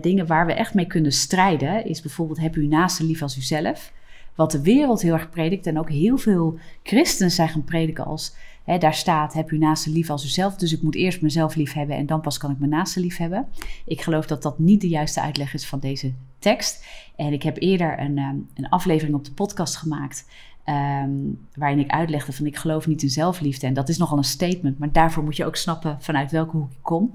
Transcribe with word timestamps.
Dingen 0.00 0.26
waar 0.26 0.46
we 0.46 0.52
echt 0.52 0.74
mee 0.74 0.86
kunnen 0.86 1.12
strijden 1.12 1.86
is 1.86 2.00
bijvoorbeeld 2.00 2.40
heb 2.40 2.56
u 2.56 2.66
naaste 2.66 3.04
lief 3.04 3.22
als 3.22 3.36
uzelf. 3.36 3.92
Wat 4.34 4.50
de 4.50 4.62
wereld 4.62 5.02
heel 5.02 5.12
erg 5.12 5.30
predikt 5.30 5.66
en 5.66 5.78
ook 5.78 5.90
heel 5.90 6.16
veel 6.16 6.58
christenen 6.82 7.30
zijn 7.30 7.48
gaan 7.48 7.64
prediken 7.64 8.04
als 8.04 8.36
daar 8.78 8.94
staat 8.94 9.32
heb 9.32 9.50
u 9.50 9.58
naaste 9.58 9.90
lief 9.90 10.10
als 10.10 10.24
uzelf. 10.24 10.56
Dus 10.56 10.72
ik 10.72 10.82
moet 10.82 10.94
eerst 10.94 11.22
mezelf 11.22 11.54
lief 11.54 11.72
hebben 11.72 11.96
en 11.96 12.06
dan 12.06 12.20
pas 12.20 12.38
kan 12.38 12.50
ik 12.50 12.58
mijn 12.58 12.70
naaste 12.70 13.00
lief 13.00 13.16
hebben. 13.16 13.46
Ik 13.86 14.00
geloof 14.00 14.26
dat 14.26 14.42
dat 14.42 14.58
niet 14.58 14.80
de 14.80 14.88
juiste 14.88 15.20
uitleg 15.20 15.54
is 15.54 15.66
van 15.66 15.78
deze 15.78 16.12
tekst. 16.38 16.86
En 17.16 17.32
ik 17.32 17.42
heb 17.42 17.56
eerder 17.60 18.00
een, 18.00 18.18
ehm, 18.18 18.36
een 18.54 18.68
aflevering 18.68 19.16
op 19.16 19.24
de 19.24 19.32
podcast 19.32 19.76
gemaakt 19.76 20.26
Um, 20.68 21.46
waarin 21.54 21.78
ik 21.78 21.90
uitlegde 21.90 22.32
van 22.32 22.46
ik 22.46 22.56
geloof 22.56 22.86
niet 22.86 23.02
in 23.02 23.10
zelfliefde. 23.10 23.66
En 23.66 23.74
dat 23.74 23.88
is 23.88 23.98
nogal 23.98 24.18
een 24.18 24.24
statement, 24.24 24.78
maar 24.78 24.92
daarvoor 24.92 25.24
moet 25.24 25.36
je 25.36 25.44
ook 25.44 25.56
snappen 25.56 25.96
vanuit 26.00 26.30
welke 26.30 26.56
hoek 26.56 26.70
ik 26.70 26.82
kom. 26.82 27.14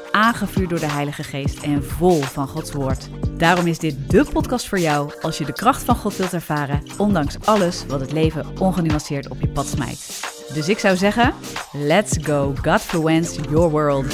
aangevuurd 0.11 0.69
door 0.69 0.79
de 0.79 0.91
Heilige 0.91 1.23
Geest 1.23 1.63
en 1.63 1.83
vol 1.83 2.21
van 2.21 2.47
Gods 2.47 2.71
Woord. 2.71 3.09
Daarom 3.37 3.67
is 3.67 3.79
dit 3.79 4.09
de 4.09 4.25
podcast 4.33 4.67
voor 4.67 4.79
jou 4.79 5.11
als 5.21 5.37
je 5.37 5.45
de 5.45 5.53
kracht 5.53 5.83
van 5.83 5.95
God 5.95 6.17
wilt 6.17 6.33
ervaren, 6.33 6.83
ondanks 6.97 7.35
alles 7.45 7.85
wat 7.85 7.99
het 7.99 8.11
leven 8.11 8.45
ongenuanceerd 8.59 9.29
op 9.29 9.41
je 9.41 9.47
pad 9.47 9.67
smijt. 9.67 10.29
Dus 10.53 10.69
ik 10.69 10.79
zou 10.79 10.97
zeggen, 10.97 11.33
let's 11.71 12.17
go 12.21 12.53
Godfluence 12.61 13.41
your 13.41 13.69
world. 13.69 14.05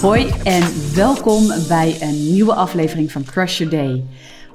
Hoi 0.00 0.32
en 0.44 0.94
welkom 0.94 1.46
bij 1.68 1.96
een 2.00 2.32
nieuwe 2.32 2.54
aflevering 2.54 3.12
van 3.12 3.24
Crush 3.24 3.58
Your 3.58 3.76
Day. 3.76 4.04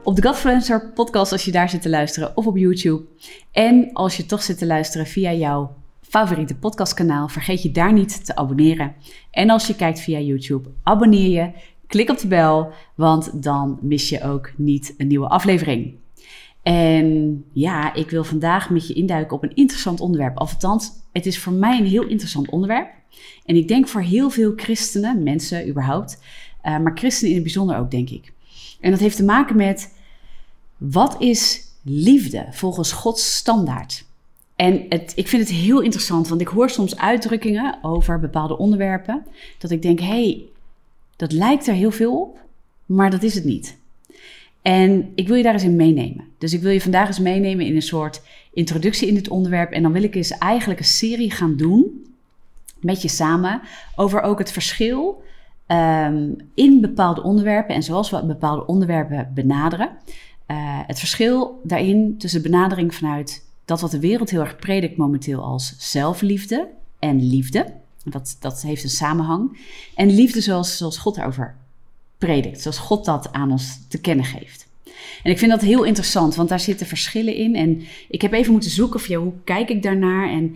Op 0.04 0.16
de 0.16 0.22
Godfluencer 0.22 0.92
podcast 0.94 1.32
als 1.32 1.46
je 1.46 1.52
daar 1.52 1.70
zit 1.70 1.82
te 1.82 1.90
luisteren 1.90 2.38
of 2.38 2.46
op 2.46 2.58
YouTube. 2.58 3.04
En 3.52 3.90
als 3.94 4.18
je 4.18 4.26
toch 4.26 4.44
zit 4.44 4.58
te 4.58 4.66
luisteren 4.66 5.08
via 5.08 5.34
jouw 5.34 5.76
favoriete 6.16 6.56
podcastkanaal, 6.56 7.28
vergeet 7.28 7.62
je 7.62 7.72
daar 7.72 7.94
niet 7.94 8.26
te 8.26 8.36
abonneren. 8.36 8.96
En 9.32 9.50
als 9.50 9.68
je 9.68 9.76
kijkt 9.76 10.00
via 10.00 10.20
YouTube, 10.20 10.70
abonneer 10.84 11.30
je, 11.30 11.52
klik 11.88 12.10
op 12.10 12.20
de 12.20 12.28
bel, 12.28 12.72
want 12.96 13.44
dan 13.44 13.78
mis 13.82 14.10
je 14.10 14.24
ook 14.24 14.52
niet 14.58 14.94
een 14.98 15.08
nieuwe 15.08 15.28
aflevering. 15.28 15.94
En 16.64 17.44
ja, 17.54 17.94
ik 17.94 18.10
wil 18.10 18.24
vandaag 18.24 18.70
met 18.70 18.88
je 18.88 18.94
induiken 18.94 19.36
op 19.36 19.44
een 19.44 19.56
interessant 19.56 20.00
onderwerp. 20.00 20.38
Althans, 20.38 20.92
het 21.12 21.26
is 21.26 21.40
voor 21.40 21.54
mij 21.54 21.80
een 21.80 21.86
heel 21.86 22.08
interessant 22.08 22.50
onderwerp. 22.50 22.90
En 23.46 23.56
ik 23.56 23.68
denk 23.68 23.88
voor 23.88 24.02
heel 24.02 24.30
veel 24.30 24.54
christenen, 24.56 25.24
mensen 25.24 25.68
überhaupt, 25.68 26.22
uh, 26.64 26.80
maar 26.80 26.98
christenen 26.98 27.30
in 27.30 27.36
het 27.36 27.46
bijzonder 27.46 27.78
ook, 27.78 27.92
denk 27.92 28.10
ik. 28.10 28.34
En 28.80 28.92
dat 28.92 29.00
heeft 29.00 29.16
te 29.16 29.24
maken 29.24 29.56
met 29.56 29.98
wat 30.78 31.22
is 31.22 31.62
liefde 31.84 32.48
volgens 32.52 32.92
Gods 32.92 33.36
standaard? 33.36 34.05
En 34.56 34.86
het, 34.90 35.14
ik 35.16 35.28
vind 35.28 35.42
het 35.42 35.58
heel 35.58 35.82
interessant, 35.82 36.28
want 36.28 36.42
ik 36.42 36.48
hoor 36.48 36.70
soms 36.70 36.98
uitdrukkingen 36.98 37.78
over 37.82 38.20
bepaalde 38.20 38.58
onderwerpen. 38.58 39.26
Dat 39.58 39.72
ik 39.72 39.82
denk, 39.82 40.00
hé, 40.00 40.06
hey, 40.06 40.44
dat 41.16 41.32
lijkt 41.32 41.68
er 41.68 41.74
heel 41.74 41.92
veel 41.92 42.20
op, 42.22 42.40
maar 42.86 43.10
dat 43.10 43.24
is 43.24 43.36
het 43.36 43.44
niet. 43.44 43.78
En 44.62 45.12
ik 45.16 45.28
wil 45.28 45.38
je 45.38 45.44
daar 45.44 45.54
eens 45.54 45.64
in 45.64 45.76
meenemen. 45.76 46.26
Dus 46.38 46.54
ik 46.54 46.62
wil 46.62 46.72
je 46.72 46.82
vandaag 46.82 47.08
eens 47.08 47.20
meenemen 47.20 47.66
in 47.66 47.76
een 47.76 47.82
soort 47.82 48.22
introductie 48.54 49.08
in 49.08 49.14
dit 49.14 49.30
onderwerp. 49.30 49.72
En 49.72 49.84
dan 49.84 49.92
wil 49.92 50.04
ik 50.04 50.16
eens 50.16 50.32
eigenlijk 50.32 50.80
een 50.80 50.86
serie 50.86 51.32
gaan 51.32 51.56
doen 51.56 52.06
met 52.80 53.02
je 53.02 53.08
samen 53.08 53.62
over 53.96 54.22
ook 54.22 54.40
het 54.40 54.52
verschil 54.52 55.24
um, 55.68 56.36
in 56.54 56.82
bepaalde 56.82 57.24
onderwerpen 57.24 57.76
en 57.76 57.84
zoals 57.84 58.10
we 58.10 58.26
bepaalde 58.26 58.66
onderwerpen 58.66 59.32
benaderen. 59.34 59.90
Uh, 60.48 60.58
het 60.88 61.00
verschil 61.00 61.60
daarin 61.64 62.18
tussen 62.18 62.42
benadering 62.42 62.96
vanuit 62.96 63.45
dat 63.66 63.82
wat 63.82 63.92
de 63.92 64.00
wereld 64.00 64.30
heel 64.30 64.40
erg 64.40 64.56
predikt 64.56 64.98
momenteel 64.98 65.44
als 65.44 65.76
zelfliefde 65.78 66.68
en 67.00 67.28
liefde. 67.28 67.74
Dat, 68.04 68.38
dat 68.40 68.62
heeft 68.62 68.84
een 68.84 68.90
samenhang. 68.90 69.58
En 69.96 70.16
liefde 70.16 70.42
zoals, 70.42 70.78
zoals 70.78 70.98
God 70.98 71.16
daarover 71.16 71.56
predikt, 72.18 72.62
zoals 72.62 72.78
God 72.78 73.06
dat 73.06 73.32
aan 73.32 73.52
ons 73.52 73.88
te 73.88 74.02
kennen 74.02 74.26
geeft. 74.26 74.68
En 75.24 75.32
ik 75.32 75.38
vind 75.38 75.52
dat 75.52 75.62
heel 75.62 75.84
interessant, 75.84 76.36
want 76.36 76.50
daar 76.50 76.60
zitten 76.60 76.88
verschillen 76.88 77.36
in. 77.36 77.56
En 77.56 77.82
ik 78.10 78.22
heb 78.22 78.34
even 78.34 78.52
moeten 78.52 78.70
zoeken 78.70 79.00
van, 79.00 79.16
hoe 79.16 79.34
kijk 79.44 79.70
ik 79.70 79.84
daarnaar? 79.84 80.30
En 80.30 80.56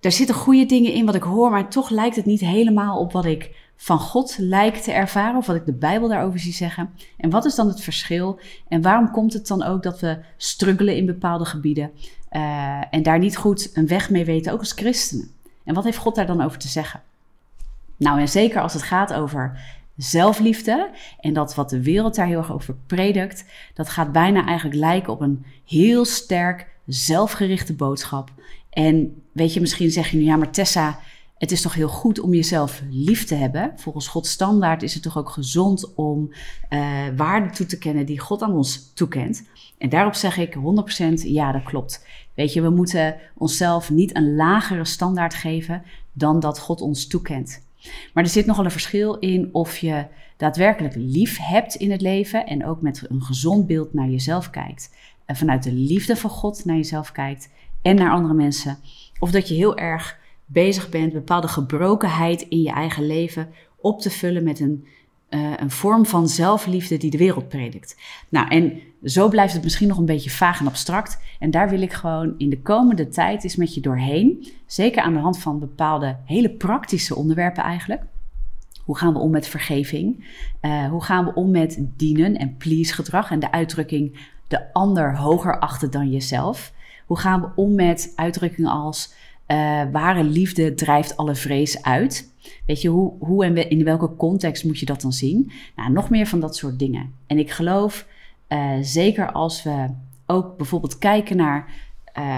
daar 0.00 0.12
zitten 0.12 0.34
goede 0.34 0.66
dingen 0.66 0.92
in 0.92 1.06
wat 1.06 1.14
ik 1.14 1.22
hoor, 1.22 1.50
maar 1.50 1.70
toch 1.70 1.90
lijkt 1.90 2.16
het 2.16 2.24
niet 2.24 2.40
helemaal 2.40 2.98
op 2.98 3.12
wat 3.12 3.24
ik 3.24 3.50
van 3.76 3.98
God 3.98 4.36
lijkt 4.38 4.84
te 4.84 4.92
ervaren 4.92 5.36
of 5.36 5.46
wat 5.46 5.56
ik 5.56 5.66
de 5.66 5.72
Bijbel 5.72 6.08
daarover 6.08 6.38
zie 6.40 6.52
zeggen. 6.52 6.90
En 7.16 7.30
wat 7.30 7.44
is 7.44 7.54
dan 7.54 7.68
het 7.68 7.80
verschil? 7.80 8.40
En 8.68 8.82
waarom 8.82 9.10
komt 9.10 9.32
het 9.32 9.46
dan 9.46 9.62
ook 9.62 9.82
dat 9.82 10.00
we 10.00 10.18
struggelen 10.36 10.96
in 10.96 11.06
bepaalde 11.06 11.44
gebieden 11.44 11.90
uh, 12.30 12.82
en 12.90 13.02
daar 13.02 13.18
niet 13.18 13.36
goed 13.36 13.70
een 13.74 13.86
weg 13.86 14.10
mee 14.10 14.24
weten, 14.24 14.52
ook 14.52 14.58
als 14.58 14.72
christenen? 14.72 15.30
En 15.64 15.74
wat 15.74 15.84
heeft 15.84 15.96
God 15.96 16.14
daar 16.14 16.26
dan 16.26 16.42
over 16.42 16.58
te 16.58 16.68
zeggen? 16.68 17.02
Nou, 17.96 18.20
en 18.20 18.28
zeker 18.28 18.60
als 18.60 18.72
het 18.72 18.82
gaat 18.82 19.12
over 19.12 19.60
zelfliefde 19.96 20.90
en 21.20 21.32
dat 21.32 21.54
wat 21.54 21.70
de 21.70 21.82
wereld 21.82 22.14
daar 22.14 22.26
heel 22.26 22.38
erg 22.38 22.52
over 22.52 22.74
predikt, 22.86 23.44
dat 23.74 23.88
gaat 23.88 24.12
bijna 24.12 24.46
eigenlijk 24.46 24.78
lijken 24.78 25.12
op 25.12 25.20
een 25.20 25.44
heel 25.66 26.04
sterk 26.04 26.66
zelfgerichte 26.86 27.74
boodschap. 27.74 28.30
En 28.70 29.22
weet 29.32 29.54
je, 29.54 29.60
misschien 29.60 29.90
zeg 29.90 30.10
je 30.10 30.16
nu, 30.16 30.24
ja, 30.24 30.36
maar 30.36 30.50
Tessa, 30.50 30.98
het 31.42 31.52
is 31.52 31.62
toch 31.62 31.74
heel 31.74 31.88
goed 31.88 32.20
om 32.20 32.34
jezelf 32.34 32.82
lief 32.90 33.24
te 33.24 33.34
hebben. 33.34 33.72
Volgens 33.76 34.08
Gods 34.08 34.30
standaard 34.30 34.82
is 34.82 34.94
het 34.94 35.02
toch 35.02 35.18
ook 35.18 35.30
gezond 35.30 35.94
om 35.94 36.32
uh, 36.70 36.90
waarden 37.16 37.52
toe 37.52 37.66
te 37.66 37.78
kennen 37.78 38.06
die 38.06 38.20
God 38.20 38.42
aan 38.42 38.52
ons 38.52 38.92
toekent. 38.94 39.48
En 39.78 39.88
daarop 39.88 40.14
zeg 40.14 40.36
ik 40.36 40.54
100% 40.54 40.58
ja, 41.14 41.52
dat 41.52 41.62
klopt. 41.62 42.06
Weet 42.34 42.52
je, 42.52 42.62
we 42.62 42.70
moeten 42.70 43.16
onszelf 43.34 43.90
niet 43.90 44.16
een 44.16 44.34
lagere 44.34 44.84
standaard 44.84 45.34
geven 45.34 45.82
dan 46.12 46.40
dat 46.40 46.58
God 46.58 46.80
ons 46.80 47.06
toekent. 47.06 47.62
Maar 48.14 48.24
er 48.24 48.30
zit 48.30 48.46
nogal 48.46 48.64
een 48.64 48.70
verschil 48.70 49.18
in 49.18 49.48
of 49.52 49.78
je 49.78 50.06
daadwerkelijk 50.36 50.94
lief 50.96 51.38
hebt 51.40 51.74
in 51.74 51.90
het 51.90 52.00
leven 52.00 52.46
en 52.46 52.66
ook 52.66 52.80
met 52.80 53.04
een 53.08 53.22
gezond 53.22 53.66
beeld 53.66 53.94
naar 53.94 54.08
jezelf 54.08 54.50
kijkt. 54.50 54.90
En 55.24 55.36
vanuit 55.36 55.62
de 55.62 55.72
liefde 55.72 56.16
van 56.16 56.30
God 56.30 56.64
naar 56.64 56.76
jezelf 56.76 57.12
kijkt 57.12 57.50
en 57.82 57.96
naar 57.96 58.12
andere 58.12 58.34
mensen. 58.34 58.78
Of 59.18 59.30
dat 59.30 59.48
je 59.48 59.54
heel 59.54 59.76
erg 59.76 60.20
bezig 60.52 60.88
bent 60.88 61.12
bepaalde 61.12 61.48
gebrokenheid 61.48 62.42
in 62.42 62.62
je 62.62 62.70
eigen 62.70 63.06
leven 63.06 63.48
op 63.76 64.00
te 64.00 64.10
vullen 64.10 64.44
met 64.44 64.60
een, 64.60 64.86
uh, 65.30 65.52
een 65.56 65.70
vorm 65.70 66.06
van 66.06 66.28
zelfliefde 66.28 66.96
die 66.96 67.10
de 67.10 67.18
wereld 67.18 67.48
predikt. 67.48 67.96
Nou, 68.28 68.48
en 68.48 68.80
zo 69.04 69.28
blijft 69.28 69.52
het 69.52 69.62
misschien 69.62 69.88
nog 69.88 69.98
een 69.98 70.04
beetje 70.04 70.30
vaag 70.30 70.60
en 70.60 70.66
abstract. 70.66 71.20
En 71.38 71.50
daar 71.50 71.68
wil 71.68 71.82
ik 71.82 71.92
gewoon 71.92 72.34
in 72.38 72.50
de 72.50 72.60
komende 72.60 73.08
tijd 73.08 73.44
eens 73.44 73.56
met 73.56 73.74
je 73.74 73.80
doorheen. 73.80 74.48
Zeker 74.66 75.02
aan 75.02 75.12
de 75.12 75.18
hand 75.18 75.38
van 75.38 75.58
bepaalde 75.58 76.16
hele 76.24 76.50
praktische 76.50 77.14
onderwerpen 77.14 77.62
eigenlijk. 77.62 78.02
Hoe 78.84 78.96
gaan 78.96 79.12
we 79.12 79.18
om 79.18 79.30
met 79.30 79.46
vergeving? 79.46 80.24
Uh, 80.62 80.88
hoe 80.88 81.04
gaan 81.04 81.24
we 81.24 81.34
om 81.34 81.50
met 81.50 81.84
dienen 81.96 82.36
en 82.36 82.56
please 82.56 82.94
gedrag 82.94 83.30
en 83.30 83.40
de 83.40 83.52
uitdrukking 83.52 84.30
de 84.48 84.72
ander 84.72 85.16
hoger 85.16 85.58
achten 85.58 85.90
dan 85.90 86.10
jezelf? 86.10 86.72
Hoe 87.06 87.18
gaan 87.18 87.40
we 87.40 87.48
om 87.54 87.74
met 87.74 88.12
uitdrukkingen 88.16 88.70
als 88.70 89.14
uh, 89.48 89.82
ware 89.92 90.24
liefde 90.24 90.74
drijft 90.74 91.16
alle 91.16 91.34
vrees 91.34 91.82
uit? 91.82 92.30
Weet 92.66 92.82
je, 92.82 92.88
hoe, 92.88 93.12
hoe 93.18 93.44
en 93.44 93.70
in 93.70 93.84
welke 93.84 94.16
context 94.16 94.64
moet 94.64 94.78
je 94.78 94.86
dat 94.86 95.00
dan 95.00 95.12
zien? 95.12 95.50
Nou, 95.76 95.92
nog 95.92 96.10
meer 96.10 96.26
van 96.26 96.40
dat 96.40 96.56
soort 96.56 96.78
dingen. 96.78 97.12
En 97.26 97.38
ik 97.38 97.50
geloof, 97.50 98.06
uh, 98.48 98.72
zeker 98.80 99.32
als 99.32 99.62
we 99.62 99.86
ook 100.26 100.56
bijvoorbeeld 100.56 100.98
kijken 100.98 101.36
naar 101.36 101.68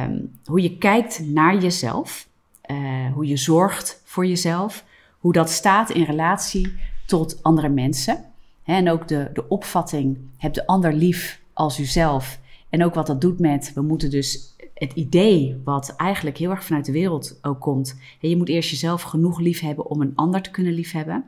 um, 0.06 0.30
hoe 0.44 0.62
je 0.62 0.78
kijkt 0.78 1.26
naar 1.26 1.58
jezelf, 1.58 2.28
uh, 2.70 3.12
hoe 3.12 3.26
je 3.26 3.36
zorgt 3.36 4.02
voor 4.04 4.26
jezelf, 4.26 4.84
hoe 5.18 5.32
dat 5.32 5.50
staat 5.50 5.90
in 5.90 6.02
relatie 6.02 6.74
tot 7.06 7.42
andere 7.42 7.68
mensen. 7.68 8.24
En 8.64 8.90
ook 8.90 9.08
de, 9.08 9.30
de 9.32 9.48
opvatting, 9.48 10.18
heb 10.36 10.54
de 10.54 10.66
ander 10.66 10.92
lief 10.92 11.40
als 11.52 11.78
uzelf. 11.78 12.38
En 12.68 12.84
ook 12.84 12.94
wat 12.94 13.06
dat 13.06 13.20
doet 13.20 13.38
met, 13.38 13.72
we 13.74 13.82
moeten 13.82 14.10
dus 14.10 14.53
het 14.74 14.92
idee 14.92 15.60
wat 15.64 15.94
eigenlijk 15.96 16.38
heel 16.38 16.50
erg 16.50 16.64
vanuit 16.64 16.84
de 16.84 16.92
wereld 16.92 17.38
ook 17.42 17.60
komt. 17.60 17.98
Je 18.20 18.36
moet 18.36 18.48
eerst 18.48 18.70
jezelf 18.70 19.02
genoeg 19.02 19.40
lief 19.40 19.60
hebben 19.60 19.86
om 19.86 20.00
een 20.00 20.12
ander 20.14 20.42
te 20.42 20.50
kunnen 20.50 20.72
liefhebben. 20.72 21.24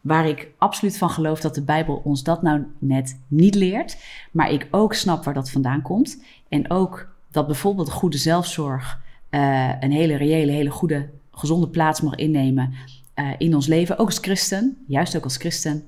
Waar 0.00 0.28
ik 0.28 0.48
absoluut 0.58 0.98
van 0.98 1.10
geloof 1.10 1.40
dat 1.40 1.54
de 1.54 1.62
Bijbel 1.62 2.00
ons 2.04 2.22
dat 2.22 2.42
nou 2.42 2.64
net 2.78 3.20
niet 3.28 3.54
leert. 3.54 3.96
Maar 4.30 4.50
ik 4.50 4.68
ook 4.70 4.94
snap 4.94 5.24
waar 5.24 5.34
dat 5.34 5.50
vandaan 5.50 5.82
komt. 5.82 6.22
En 6.48 6.70
ook 6.70 7.08
dat 7.30 7.46
bijvoorbeeld 7.46 7.90
goede 7.90 8.18
zelfzorg 8.18 9.00
uh, 9.30 9.72
een 9.80 9.92
hele 9.92 10.16
reële, 10.16 10.52
hele 10.52 10.70
goede, 10.70 11.08
gezonde 11.30 11.68
plaats 11.68 12.00
mag 12.00 12.14
innemen 12.14 12.74
uh, 13.14 13.30
in 13.38 13.54
ons 13.54 13.66
leven. 13.66 13.98
Ook 13.98 14.06
als 14.06 14.18
christen, 14.18 14.76
juist 14.86 15.16
ook 15.16 15.24
als 15.24 15.36
christen. 15.36 15.84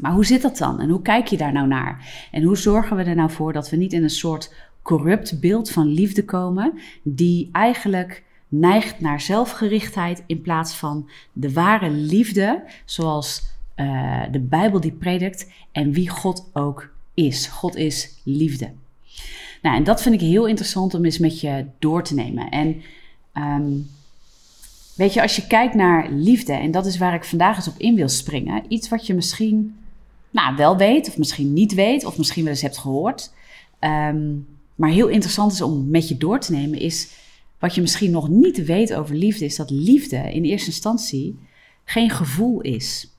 Maar 0.00 0.12
hoe 0.12 0.24
zit 0.24 0.42
dat 0.42 0.58
dan? 0.58 0.80
En 0.80 0.88
hoe 0.88 1.02
kijk 1.02 1.26
je 1.26 1.36
daar 1.36 1.52
nou 1.52 1.66
naar? 1.66 2.28
En 2.30 2.42
hoe 2.42 2.56
zorgen 2.56 2.96
we 2.96 3.02
er 3.02 3.14
nou 3.14 3.30
voor 3.30 3.52
dat 3.52 3.70
we 3.70 3.76
niet 3.76 3.92
in 3.92 4.02
een 4.02 4.10
soort 4.10 4.54
corrupt 4.82 5.40
beeld 5.40 5.70
van 5.70 5.86
liefde 5.86 6.24
komen, 6.24 6.72
die 7.02 7.48
eigenlijk 7.52 8.22
neigt 8.48 9.00
naar 9.00 9.20
zelfgerichtheid 9.20 10.22
in 10.26 10.40
plaats 10.40 10.74
van 10.74 11.10
de 11.32 11.52
ware 11.52 11.90
liefde, 11.90 12.62
zoals 12.84 13.42
uh, 13.76 14.22
de 14.30 14.40
Bijbel 14.40 14.80
die 14.80 14.92
predikt 14.92 15.50
en 15.72 15.92
wie 15.92 16.08
God 16.08 16.50
ook 16.52 16.90
is. 17.14 17.46
God 17.46 17.76
is 17.76 18.20
liefde. 18.24 18.70
Nou, 19.62 19.76
en 19.76 19.84
dat 19.84 20.02
vind 20.02 20.14
ik 20.14 20.20
heel 20.20 20.46
interessant 20.46 20.94
om 20.94 21.04
eens 21.04 21.18
met 21.18 21.40
je 21.40 21.66
door 21.78 22.02
te 22.02 22.14
nemen. 22.14 22.48
En 22.48 22.82
um, 23.34 23.90
weet 24.94 25.12
je, 25.12 25.22
als 25.22 25.36
je 25.36 25.46
kijkt 25.46 25.74
naar 25.74 26.10
liefde, 26.10 26.52
en 26.52 26.70
dat 26.70 26.86
is 26.86 26.98
waar 26.98 27.14
ik 27.14 27.24
vandaag 27.24 27.56
eens 27.56 27.68
op 27.68 27.78
in 27.78 27.94
wil 27.94 28.08
springen, 28.08 28.64
iets 28.68 28.88
wat 28.88 29.06
je 29.06 29.14
misschien 29.14 29.76
nou, 30.30 30.56
wel 30.56 30.76
weet, 30.76 31.08
of 31.08 31.18
misschien 31.18 31.52
niet 31.52 31.74
weet, 31.74 32.04
of 32.04 32.18
misschien 32.18 32.42
wel 32.42 32.52
eens 32.52 32.62
hebt 32.62 32.78
gehoord, 32.78 33.32
um, 33.80 34.46
maar 34.82 34.90
heel 34.90 35.08
interessant 35.08 35.52
is 35.52 35.60
om 35.60 35.90
met 35.90 36.08
je 36.08 36.16
door 36.16 36.40
te 36.40 36.52
nemen, 36.52 36.78
is 36.78 37.08
wat 37.58 37.74
je 37.74 37.80
misschien 37.80 38.10
nog 38.10 38.28
niet 38.28 38.64
weet 38.64 38.94
over 38.94 39.14
liefde, 39.14 39.44
is 39.44 39.56
dat 39.56 39.70
liefde 39.70 40.16
in 40.16 40.44
eerste 40.44 40.70
instantie 40.70 41.38
geen 41.84 42.10
gevoel 42.10 42.60
is. 42.60 43.10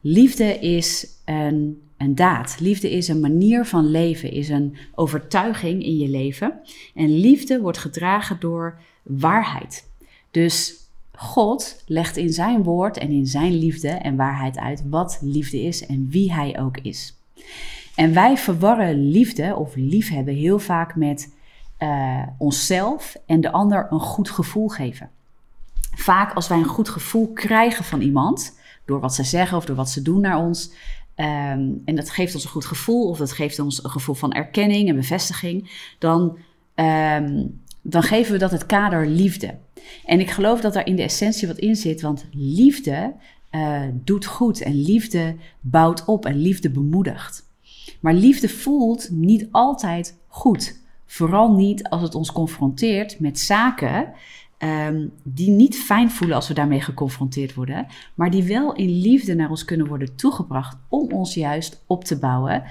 Liefde 0.00 0.58
is 0.58 1.06
een, 1.24 1.82
een 1.96 2.14
daad. 2.14 2.60
Liefde 2.60 2.90
is 2.90 3.08
een 3.08 3.20
manier 3.20 3.64
van 3.64 3.90
leven, 3.90 4.30
is 4.30 4.48
een 4.48 4.76
overtuiging 4.94 5.84
in 5.84 5.96
je 5.96 6.08
leven. 6.08 6.60
En 6.94 7.18
liefde 7.18 7.60
wordt 7.60 7.78
gedragen 7.78 8.36
door 8.40 8.80
waarheid. 9.02 9.90
Dus 10.30 10.74
God 11.12 11.82
legt 11.86 12.16
in 12.16 12.32
zijn 12.32 12.62
woord 12.62 12.96
en 12.96 13.10
in 13.10 13.26
zijn 13.26 13.58
liefde 13.58 13.88
en 13.88 14.16
waarheid 14.16 14.58
uit 14.58 14.82
wat 14.88 15.18
liefde 15.22 15.62
is 15.62 15.86
en 15.86 16.08
wie 16.10 16.32
hij 16.32 16.60
ook 16.60 16.78
is. 16.78 17.14
En 17.98 18.14
wij 18.14 18.36
verwarren 18.36 19.10
liefde 19.10 19.56
of 19.56 19.74
liefhebben 19.74 20.34
heel 20.34 20.58
vaak 20.58 20.96
met 20.96 21.34
uh, 21.78 22.22
onszelf 22.38 23.16
en 23.26 23.40
de 23.40 23.50
ander 23.50 23.86
een 23.90 24.00
goed 24.00 24.30
gevoel 24.30 24.68
geven. 24.68 25.10
Vaak 25.94 26.32
als 26.32 26.48
wij 26.48 26.58
een 26.58 26.64
goed 26.64 26.88
gevoel 26.88 27.32
krijgen 27.32 27.84
van 27.84 28.00
iemand, 28.00 28.58
door 28.84 29.00
wat 29.00 29.14
ze 29.14 29.22
zeggen 29.22 29.56
of 29.56 29.64
door 29.64 29.76
wat 29.76 29.90
ze 29.90 30.02
doen 30.02 30.20
naar 30.20 30.38
ons, 30.38 30.70
um, 31.16 31.82
en 31.84 31.94
dat 31.94 32.10
geeft 32.10 32.34
ons 32.34 32.44
een 32.44 32.50
goed 32.50 32.64
gevoel 32.64 33.08
of 33.08 33.18
dat 33.18 33.32
geeft 33.32 33.58
ons 33.58 33.84
een 33.84 33.90
gevoel 33.90 34.14
van 34.14 34.32
erkenning 34.32 34.88
en 34.88 34.96
bevestiging, 34.96 35.70
dan, 35.98 36.38
um, 36.74 37.60
dan 37.82 38.02
geven 38.02 38.32
we 38.32 38.38
dat 38.38 38.50
het 38.50 38.66
kader 38.66 39.06
liefde. 39.06 39.58
En 40.04 40.20
ik 40.20 40.30
geloof 40.30 40.60
dat 40.60 40.72
daar 40.72 40.86
in 40.86 40.96
de 40.96 41.02
essentie 41.02 41.48
wat 41.48 41.58
in 41.58 41.76
zit, 41.76 42.00
want 42.00 42.26
liefde 42.32 43.14
uh, 43.50 43.82
doet 43.92 44.26
goed 44.26 44.60
en 44.60 44.82
liefde 44.82 45.36
bouwt 45.60 46.04
op 46.04 46.26
en 46.26 46.36
liefde 46.36 46.70
bemoedigt. 46.70 47.46
Maar 48.00 48.14
liefde 48.14 48.48
voelt 48.48 49.08
niet 49.10 49.48
altijd 49.50 50.18
goed. 50.26 50.80
Vooral 51.06 51.52
niet 51.52 51.88
als 51.88 52.02
het 52.02 52.14
ons 52.14 52.32
confronteert 52.32 53.20
met 53.20 53.38
zaken 53.38 54.12
um, 54.58 55.12
die 55.22 55.50
niet 55.50 55.76
fijn 55.76 56.10
voelen 56.10 56.36
als 56.36 56.48
we 56.48 56.54
daarmee 56.54 56.80
geconfronteerd 56.80 57.54
worden, 57.54 57.86
maar 58.14 58.30
die 58.30 58.42
wel 58.42 58.74
in 58.74 59.00
liefde 59.00 59.34
naar 59.34 59.50
ons 59.50 59.64
kunnen 59.64 59.86
worden 59.86 60.16
toegebracht 60.16 60.76
om 60.88 61.12
ons 61.12 61.34
juist 61.34 61.82
op 61.86 62.04
te 62.04 62.18
bouwen. 62.18 62.62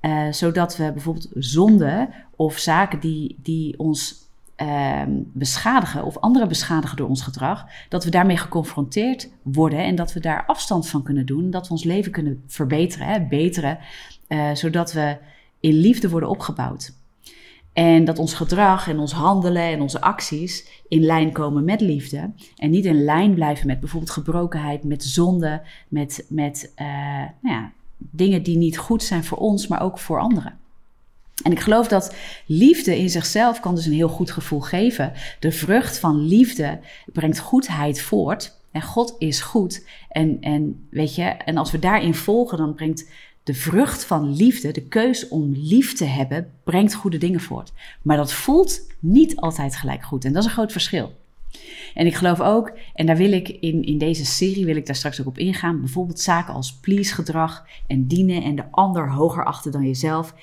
Uh, 0.00 0.32
zodat 0.32 0.76
we 0.76 0.92
bijvoorbeeld 0.92 1.28
zonde 1.34 2.08
of 2.36 2.58
zaken 2.58 3.00
die, 3.00 3.38
die 3.42 3.78
ons 3.78 4.24
um, 4.56 5.30
beschadigen 5.32 6.04
of 6.04 6.18
anderen 6.18 6.48
beschadigen 6.48 6.96
door 6.96 7.08
ons 7.08 7.22
gedrag, 7.22 7.66
dat 7.88 8.04
we 8.04 8.10
daarmee 8.10 8.36
geconfronteerd 8.36 9.30
worden 9.42 9.78
en 9.78 9.94
dat 9.94 10.12
we 10.12 10.20
daar 10.20 10.44
afstand 10.46 10.88
van 10.88 11.02
kunnen 11.02 11.26
doen, 11.26 11.50
dat 11.50 11.66
we 11.66 11.72
ons 11.72 11.84
leven 11.84 12.12
kunnen 12.12 12.42
verbeteren, 12.46 13.06
hè, 13.06 13.20
beteren, 13.20 13.78
uh, 14.28 14.54
zodat 14.54 14.92
we 14.92 15.16
in 15.60 15.72
liefde 15.72 16.08
worden 16.08 16.28
opgebouwd. 16.28 16.92
En 17.72 18.04
dat 18.04 18.18
ons 18.18 18.34
gedrag 18.34 18.88
en 18.88 18.98
ons 18.98 19.12
handelen 19.12 19.62
en 19.62 19.80
onze 19.80 20.00
acties 20.00 20.82
in 20.88 21.02
lijn 21.02 21.32
komen 21.32 21.64
met 21.64 21.80
liefde. 21.80 22.32
En 22.56 22.70
niet 22.70 22.84
in 22.84 23.04
lijn 23.04 23.34
blijven 23.34 23.66
met 23.66 23.80
bijvoorbeeld 23.80 24.12
gebrokenheid, 24.12 24.84
met 24.84 25.04
zonde, 25.04 25.62
met, 25.88 26.24
met 26.28 26.72
uh, 26.76 26.86
nou 27.40 27.56
ja, 27.56 27.72
dingen 27.96 28.42
die 28.42 28.56
niet 28.56 28.78
goed 28.78 29.02
zijn 29.02 29.24
voor 29.24 29.38
ons, 29.38 29.66
maar 29.66 29.82
ook 29.82 29.98
voor 29.98 30.20
anderen. 30.20 30.58
En 31.42 31.52
ik 31.52 31.60
geloof 31.60 31.88
dat 31.88 32.14
liefde 32.46 32.98
in 32.98 33.10
zichzelf 33.10 33.60
kan 33.60 33.74
dus 33.74 33.86
een 33.86 33.92
heel 33.92 34.08
goed 34.08 34.30
gevoel 34.30 34.60
geven. 34.60 35.12
De 35.40 35.52
vrucht 35.52 35.98
van 35.98 36.16
liefde 36.18 36.80
brengt 37.12 37.38
goedheid 37.38 38.02
voort. 38.02 38.62
En 38.70 38.82
God 38.82 39.14
is 39.18 39.40
goed. 39.40 39.86
En, 40.08 40.36
en 40.40 40.86
weet 40.90 41.14
je, 41.14 41.22
en 41.22 41.56
als 41.56 41.70
we 41.70 41.78
daarin 41.78 42.14
volgen, 42.14 42.58
dan 42.58 42.74
brengt 42.74 43.10
de 43.44 43.54
vrucht 43.54 44.04
van 44.04 44.36
liefde, 44.36 44.72
de 44.72 44.82
keus 44.82 45.28
om 45.28 45.52
lief 45.56 45.94
te 45.94 46.04
hebben, 46.04 46.50
brengt 46.64 46.94
goede 46.94 47.18
dingen 47.18 47.40
voort. 47.40 47.72
Maar 48.02 48.16
dat 48.16 48.32
voelt 48.32 48.80
niet 48.98 49.36
altijd 49.36 49.76
gelijk 49.76 50.02
goed. 50.02 50.24
En 50.24 50.32
dat 50.32 50.42
is 50.42 50.48
een 50.48 50.54
groot 50.54 50.72
verschil. 50.72 51.12
En 51.94 52.06
ik 52.06 52.14
geloof 52.14 52.40
ook, 52.40 52.72
en 52.94 53.06
daar 53.06 53.16
wil 53.16 53.32
ik 53.32 53.48
in, 53.48 53.84
in 53.84 53.98
deze 53.98 54.24
serie 54.24 54.64
wil 54.64 54.76
ik 54.76 54.86
daar 54.86 54.96
straks 54.96 55.20
ook 55.20 55.26
op 55.26 55.38
ingaan, 55.38 55.80
bijvoorbeeld 55.80 56.20
zaken 56.20 56.54
als 56.54 56.72
please 56.72 57.14
gedrag 57.14 57.66
en 57.86 58.06
dienen 58.06 58.42
en 58.42 58.56
de 58.56 58.64
ander 58.70 59.10
hoger 59.10 59.44
achten 59.44 59.72
dan 59.72 59.86
jezelf 59.86 60.34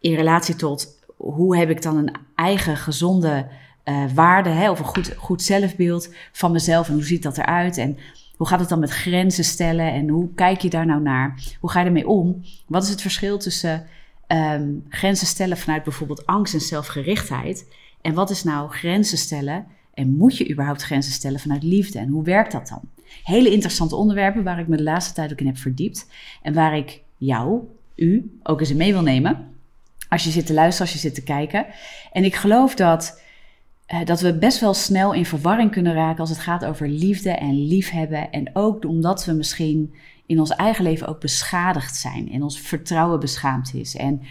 in 0.00 0.14
relatie 0.14 0.56
tot 0.56 0.98
hoe 1.16 1.56
heb 1.56 1.70
ik 1.70 1.82
dan 1.82 1.96
een 1.96 2.14
eigen 2.34 2.76
gezonde 2.76 3.46
uh, 3.84 4.04
waarde 4.14 4.48
hè, 4.48 4.70
of 4.70 4.78
een 4.78 4.84
goed, 4.84 5.14
goed 5.16 5.42
zelfbeeld 5.42 6.14
van 6.32 6.52
mezelf 6.52 6.88
en 6.88 6.94
hoe 6.94 7.04
ziet 7.04 7.22
dat 7.22 7.38
eruit 7.38 7.76
en 7.76 7.98
hoe 8.40 8.48
gaat 8.48 8.60
het 8.60 8.68
dan 8.68 8.78
met 8.78 8.90
grenzen 8.90 9.44
stellen 9.44 9.92
en 9.92 10.08
hoe 10.08 10.34
kijk 10.34 10.60
je 10.60 10.70
daar 10.70 10.86
nou 10.86 11.00
naar? 11.02 11.34
Hoe 11.60 11.70
ga 11.70 11.80
je 11.80 11.86
ermee 11.86 12.08
om? 12.08 12.42
Wat 12.66 12.82
is 12.82 12.88
het 12.88 13.00
verschil 13.00 13.38
tussen 13.38 13.86
um, 14.28 14.84
grenzen 14.88 15.26
stellen 15.26 15.56
vanuit 15.56 15.82
bijvoorbeeld 15.82 16.26
angst 16.26 16.54
en 16.54 16.60
zelfgerichtheid 16.60 17.66
en 18.00 18.14
wat 18.14 18.30
is 18.30 18.44
nou 18.44 18.70
grenzen 18.70 19.18
stellen 19.18 19.66
en 19.94 20.16
moet 20.16 20.36
je 20.36 20.50
überhaupt 20.50 20.82
grenzen 20.82 21.12
stellen 21.12 21.40
vanuit 21.40 21.62
liefde 21.62 21.98
en 21.98 22.08
hoe 22.08 22.24
werkt 22.24 22.52
dat 22.52 22.68
dan? 22.68 22.80
Hele 23.24 23.50
interessante 23.50 23.96
onderwerpen 23.96 24.42
waar 24.42 24.58
ik 24.58 24.68
me 24.68 24.76
de 24.76 24.82
laatste 24.82 25.14
tijd 25.14 25.32
ook 25.32 25.40
in 25.40 25.46
heb 25.46 25.58
verdiept 25.58 26.06
en 26.42 26.54
waar 26.54 26.76
ik 26.76 27.02
jou, 27.16 27.60
u, 27.94 28.38
ook 28.42 28.60
eens 28.60 28.70
in 28.70 28.76
mee 28.76 28.92
wil 28.92 29.02
nemen. 29.02 29.46
Als 30.08 30.24
je 30.24 30.30
zit 30.30 30.46
te 30.46 30.54
luisteren, 30.54 30.90
als 30.90 31.02
je 31.02 31.08
zit 31.08 31.14
te 31.14 31.22
kijken. 31.22 31.66
En 32.12 32.24
ik 32.24 32.34
geloof 32.34 32.74
dat, 32.74 33.20
dat 34.04 34.20
we 34.20 34.38
best 34.38 34.60
wel 34.60 34.74
snel 34.74 35.12
in 35.12 35.26
verwarring 35.26 35.70
kunnen 35.70 35.94
raken 35.94 36.20
als 36.20 36.30
het 36.30 36.38
gaat 36.38 36.64
over 36.64 36.88
liefde 36.88 37.30
en 37.30 37.66
liefhebben. 37.66 38.30
En 38.30 38.50
ook 38.52 38.84
omdat 38.84 39.24
we 39.24 39.32
misschien 39.32 39.94
in 40.26 40.40
ons 40.40 40.50
eigen 40.50 40.84
leven 40.84 41.06
ook 41.06 41.20
beschadigd 41.20 41.96
zijn 41.96 42.32
en 42.32 42.42
ons 42.42 42.60
vertrouwen 42.60 43.20
beschaamd 43.20 43.74
is. 43.74 43.96
En 43.96 44.22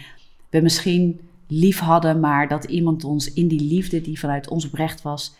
we 0.50 0.60
misschien 0.60 1.20
lief 1.46 1.78
hadden, 1.78 2.20
maar 2.20 2.48
dat 2.48 2.64
iemand 2.64 3.04
ons 3.04 3.32
in 3.32 3.48
die 3.48 3.60
liefde 3.60 4.00
die 4.00 4.18
vanuit 4.18 4.48
ons 4.48 4.66
oprecht 4.66 5.02
was, 5.02 5.34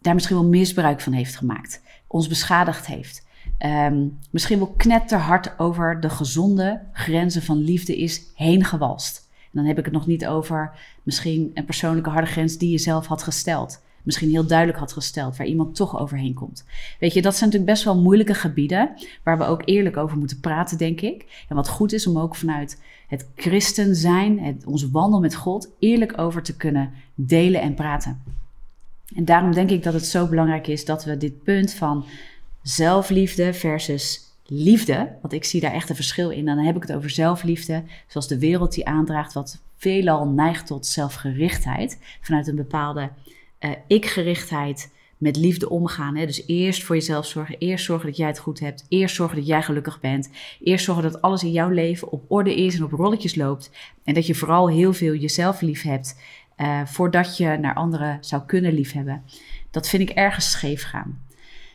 daar 0.00 0.14
misschien 0.14 0.36
wel 0.36 0.46
misbruik 0.46 1.00
van 1.00 1.12
heeft 1.12 1.36
gemaakt. 1.36 1.82
Ons 2.06 2.28
beschadigd 2.28 2.86
heeft. 2.86 3.26
Um, 3.58 4.18
misschien 4.30 4.58
wel 4.58 4.74
knetterhard 4.76 5.58
over 5.58 6.00
de 6.00 6.10
gezonde 6.10 6.82
grenzen 6.92 7.42
van 7.42 7.58
liefde 7.58 7.96
is 7.96 8.22
heen 8.34 8.64
gewalst 8.64 9.25
dan 9.56 9.64
heb 9.64 9.78
ik 9.78 9.84
het 9.84 9.94
nog 9.94 10.06
niet 10.06 10.26
over 10.26 10.72
misschien 11.02 11.50
een 11.54 11.64
persoonlijke 11.64 12.10
harde 12.10 12.26
grens 12.26 12.56
die 12.56 12.70
je 12.70 12.78
zelf 12.78 13.06
had 13.06 13.22
gesteld. 13.22 13.84
Misschien 14.02 14.30
heel 14.30 14.46
duidelijk 14.46 14.78
had 14.78 14.92
gesteld, 14.92 15.36
waar 15.36 15.46
iemand 15.46 15.74
toch 15.74 15.98
overheen 15.98 16.34
komt. 16.34 16.64
Weet 17.00 17.12
je, 17.12 17.22
dat 17.22 17.36
zijn 17.36 17.44
natuurlijk 17.50 17.72
best 17.72 17.84
wel 17.84 18.02
moeilijke 18.02 18.34
gebieden, 18.34 18.94
waar 19.22 19.38
we 19.38 19.44
ook 19.44 19.62
eerlijk 19.64 19.96
over 19.96 20.18
moeten 20.18 20.40
praten, 20.40 20.78
denk 20.78 21.00
ik. 21.00 21.44
En 21.48 21.56
wat 21.56 21.68
goed 21.68 21.92
is 21.92 22.06
om 22.06 22.18
ook 22.18 22.36
vanuit 22.36 22.82
het 23.08 23.28
christen 23.36 23.96
zijn, 23.96 24.40
het, 24.40 24.66
onze 24.66 24.90
wandel 24.90 25.20
met 25.20 25.34
God, 25.34 25.68
eerlijk 25.78 26.18
over 26.18 26.42
te 26.42 26.56
kunnen 26.56 26.92
delen 27.14 27.60
en 27.60 27.74
praten. 27.74 28.22
En 29.14 29.24
daarom 29.24 29.52
denk 29.52 29.70
ik 29.70 29.82
dat 29.82 29.92
het 29.92 30.06
zo 30.06 30.26
belangrijk 30.26 30.66
is 30.66 30.84
dat 30.84 31.04
we 31.04 31.16
dit 31.16 31.42
punt 31.42 31.72
van 31.72 32.04
zelfliefde 32.62 33.54
versus 33.54 34.20
liefde, 34.46 35.16
want 35.20 35.32
ik 35.32 35.44
zie 35.44 35.60
daar 35.60 35.72
echt 35.72 35.88
een 35.88 35.96
verschil 35.96 36.30
in. 36.30 36.44
Dan 36.44 36.58
heb 36.58 36.76
ik 36.76 36.82
het 36.82 36.92
over 36.92 37.10
zelfliefde, 37.10 37.82
zoals 38.06 38.28
de 38.28 38.38
wereld 38.38 38.74
die 38.74 38.86
aandraagt, 38.86 39.32
wat 39.32 39.62
veelal 39.76 40.26
neigt 40.28 40.66
tot 40.66 40.86
zelfgerichtheid. 40.86 41.98
Vanuit 42.20 42.46
een 42.46 42.56
bepaalde 42.56 43.10
uh, 43.60 43.70
ik-gerichtheid 43.86 44.94
met 45.18 45.36
liefde 45.36 45.68
omgaan. 45.68 46.16
Hè? 46.16 46.26
Dus 46.26 46.46
eerst 46.46 46.84
voor 46.84 46.94
jezelf 46.94 47.26
zorgen, 47.26 47.58
eerst 47.58 47.84
zorgen 47.84 48.06
dat 48.06 48.16
jij 48.16 48.26
het 48.26 48.38
goed 48.38 48.60
hebt, 48.60 48.86
eerst 48.88 49.14
zorgen 49.14 49.36
dat 49.36 49.46
jij 49.46 49.62
gelukkig 49.62 50.00
bent, 50.00 50.30
eerst 50.60 50.84
zorgen 50.84 51.02
dat 51.02 51.22
alles 51.22 51.42
in 51.42 51.52
jouw 51.52 51.68
leven 51.68 52.10
op 52.10 52.24
orde 52.28 52.54
is 52.54 52.76
en 52.76 52.84
op 52.84 52.92
rolletjes 52.92 53.34
loopt. 53.34 53.70
En 54.04 54.14
dat 54.14 54.26
je 54.26 54.34
vooral 54.34 54.68
heel 54.68 54.92
veel 54.92 55.14
jezelf 55.14 55.60
lief 55.60 55.82
hebt, 55.82 56.20
uh, 56.56 56.80
voordat 56.84 57.36
je 57.36 57.56
naar 57.60 57.74
anderen 57.74 58.18
zou 58.20 58.42
kunnen 58.46 58.72
liefhebben. 58.72 59.22
Dat 59.70 59.88
vind 59.88 60.10
ik 60.10 60.16
ergens 60.16 60.50
scheef 60.50 60.82
gaan. 60.82 61.24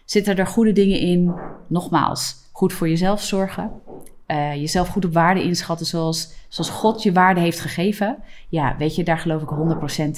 Zitten 0.05 0.37
er 0.37 0.47
goede 0.47 0.71
dingen 0.71 0.99
in? 0.99 1.33
Nogmaals, 1.67 2.35
goed 2.61 2.73
voor 2.73 2.89
jezelf 2.89 3.21
zorgen. 3.21 3.71
Uh, 4.27 4.55
jezelf 4.55 4.87
goed 4.87 5.05
op 5.05 5.13
waarde 5.13 5.43
inschatten 5.43 5.85
zoals, 5.85 6.33
zoals 6.47 6.69
God 6.69 7.03
je 7.03 7.11
waarde 7.11 7.39
heeft 7.39 7.59
gegeven. 7.59 8.17
Ja, 8.49 8.75
weet 8.77 8.95
je, 8.95 9.03
daar 9.03 9.17
geloof 9.17 9.41
ik 9.41 9.49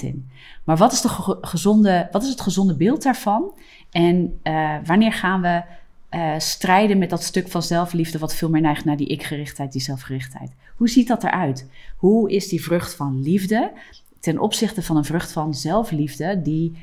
in. 0.00 0.30
Maar 0.64 0.76
wat 0.76 0.92
is, 0.92 1.00
de 1.00 1.08
gezonde, 1.40 2.08
wat 2.10 2.22
is 2.22 2.28
het 2.28 2.40
gezonde 2.40 2.76
beeld 2.76 3.02
daarvan? 3.02 3.52
En 3.90 4.40
uh, 4.42 4.76
wanneer 4.84 5.12
gaan 5.12 5.40
we 5.40 5.62
uh, 6.10 6.38
strijden 6.38 6.98
met 6.98 7.10
dat 7.10 7.22
stuk 7.22 7.48
van 7.48 7.62
zelfliefde, 7.62 8.18
wat 8.18 8.34
veel 8.34 8.50
meer 8.50 8.60
neigt 8.60 8.84
naar 8.84 8.96
die 8.96 9.08
ik-gerichtheid, 9.08 9.72
die 9.72 9.82
zelfgerichtheid. 9.82 10.50
Hoe 10.76 10.88
ziet 10.88 11.08
dat 11.08 11.24
eruit? 11.24 11.68
Hoe 11.96 12.30
is 12.30 12.48
die 12.48 12.62
vrucht 12.62 12.94
van 12.94 13.22
liefde 13.22 13.72
ten 14.20 14.38
opzichte 14.38 14.82
van 14.82 14.96
een 14.96 15.04
vrucht 15.04 15.32
van 15.32 15.54
zelfliefde, 15.54 16.42
die 16.42 16.76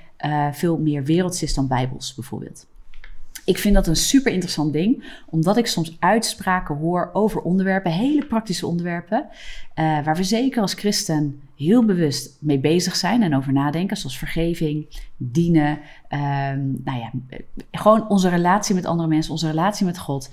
veel 0.51 0.77
meer 0.77 1.03
werelds 1.03 1.43
is 1.43 1.53
dan 1.53 1.67
bijbels 1.67 2.13
bijvoorbeeld? 2.13 2.65
Ik 3.45 3.57
vind 3.57 3.75
dat 3.75 3.87
een 3.87 3.95
super 3.95 4.31
interessant 4.31 4.73
ding, 4.73 5.03
omdat 5.29 5.57
ik 5.57 5.67
soms 5.67 5.95
uitspraken 5.99 6.75
hoor 6.75 7.09
over 7.13 7.41
onderwerpen, 7.41 7.91
hele 7.91 8.25
praktische 8.25 8.67
onderwerpen, 8.67 9.25
uh, 9.29 10.03
waar 10.03 10.15
we 10.15 10.23
zeker 10.23 10.61
als 10.61 10.73
christen 10.73 11.41
heel 11.55 11.85
bewust 11.85 12.37
mee 12.39 12.59
bezig 12.59 12.95
zijn 12.95 13.23
en 13.23 13.35
over 13.35 13.53
nadenken, 13.53 13.97
zoals 13.97 14.17
vergeving, 14.17 14.99
dienen, 15.17 15.79
uh, 16.09 16.19
nou 16.83 16.99
ja, 16.99 17.11
gewoon 17.71 18.09
onze 18.09 18.29
relatie 18.29 18.75
met 18.75 18.85
andere 18.85 19.09
mensen, 19.09 19.31
onze 19.31 19.47
relatie 19.47 19.85
met 19.85 19.97
God. 19.97 20.29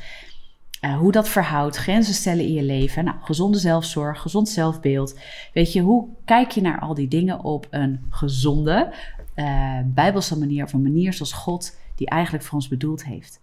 Uh, 0.85 0.99
hoe 0.99 1.13
dat 1.13 1.29
verhoudt, 1.29 1.77
grenzen 1.77 2.15
stellen 2.15 2.45
in 2.45 2.53
je 2.53 2.63
leven. 2.63 3.05
Nou, 3.05 3.17
gezonde 3.23 3.59
zelfzorg, 3.59 4.21
gezond 4.21 4.49
zelfbeeld. 4.49 5.19
Weet 5.53 5.73
je, 5.73 5.81
hoe 5.81 6.09
kijk 6.25 6.51
je 6.51 6.61
naar 6.61 6.81
al 6.81 6.95
die 6.95 7.09
dingen 7.09 7.45
op 7.45 7.67
een 7.71 8.01
gezonde, 8.11 8.93
uh, 9.37 9.79
bijbelse 9.85 10.39
manier, 10.39 10.65
of 10.65 10.73
een 10.73 10.83
manier 10.83 11.13
zoals 11.13 11.33
God 11.33 11.78
die 11.99 12.09
eigenlijk 12.09 12.45
voor 12.45 12.55
ons 12.55 12.69
bedoeld 12.69 13.05
heeft. 13.05 13.41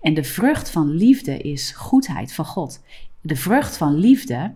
En 0.00 0.14
de 0.14 0.24
vrucht 0.24 0.70
van 0.70 0.90
liefde 0.90 1.38
is 1.38 1.70
goedheid 1.70 2.32
van 2.32 2.44
God. 2.44 2.82
De 3.20 3.36
vrucht 3.36 3.76
van 3.76 3.94
liefde 3.94 4.52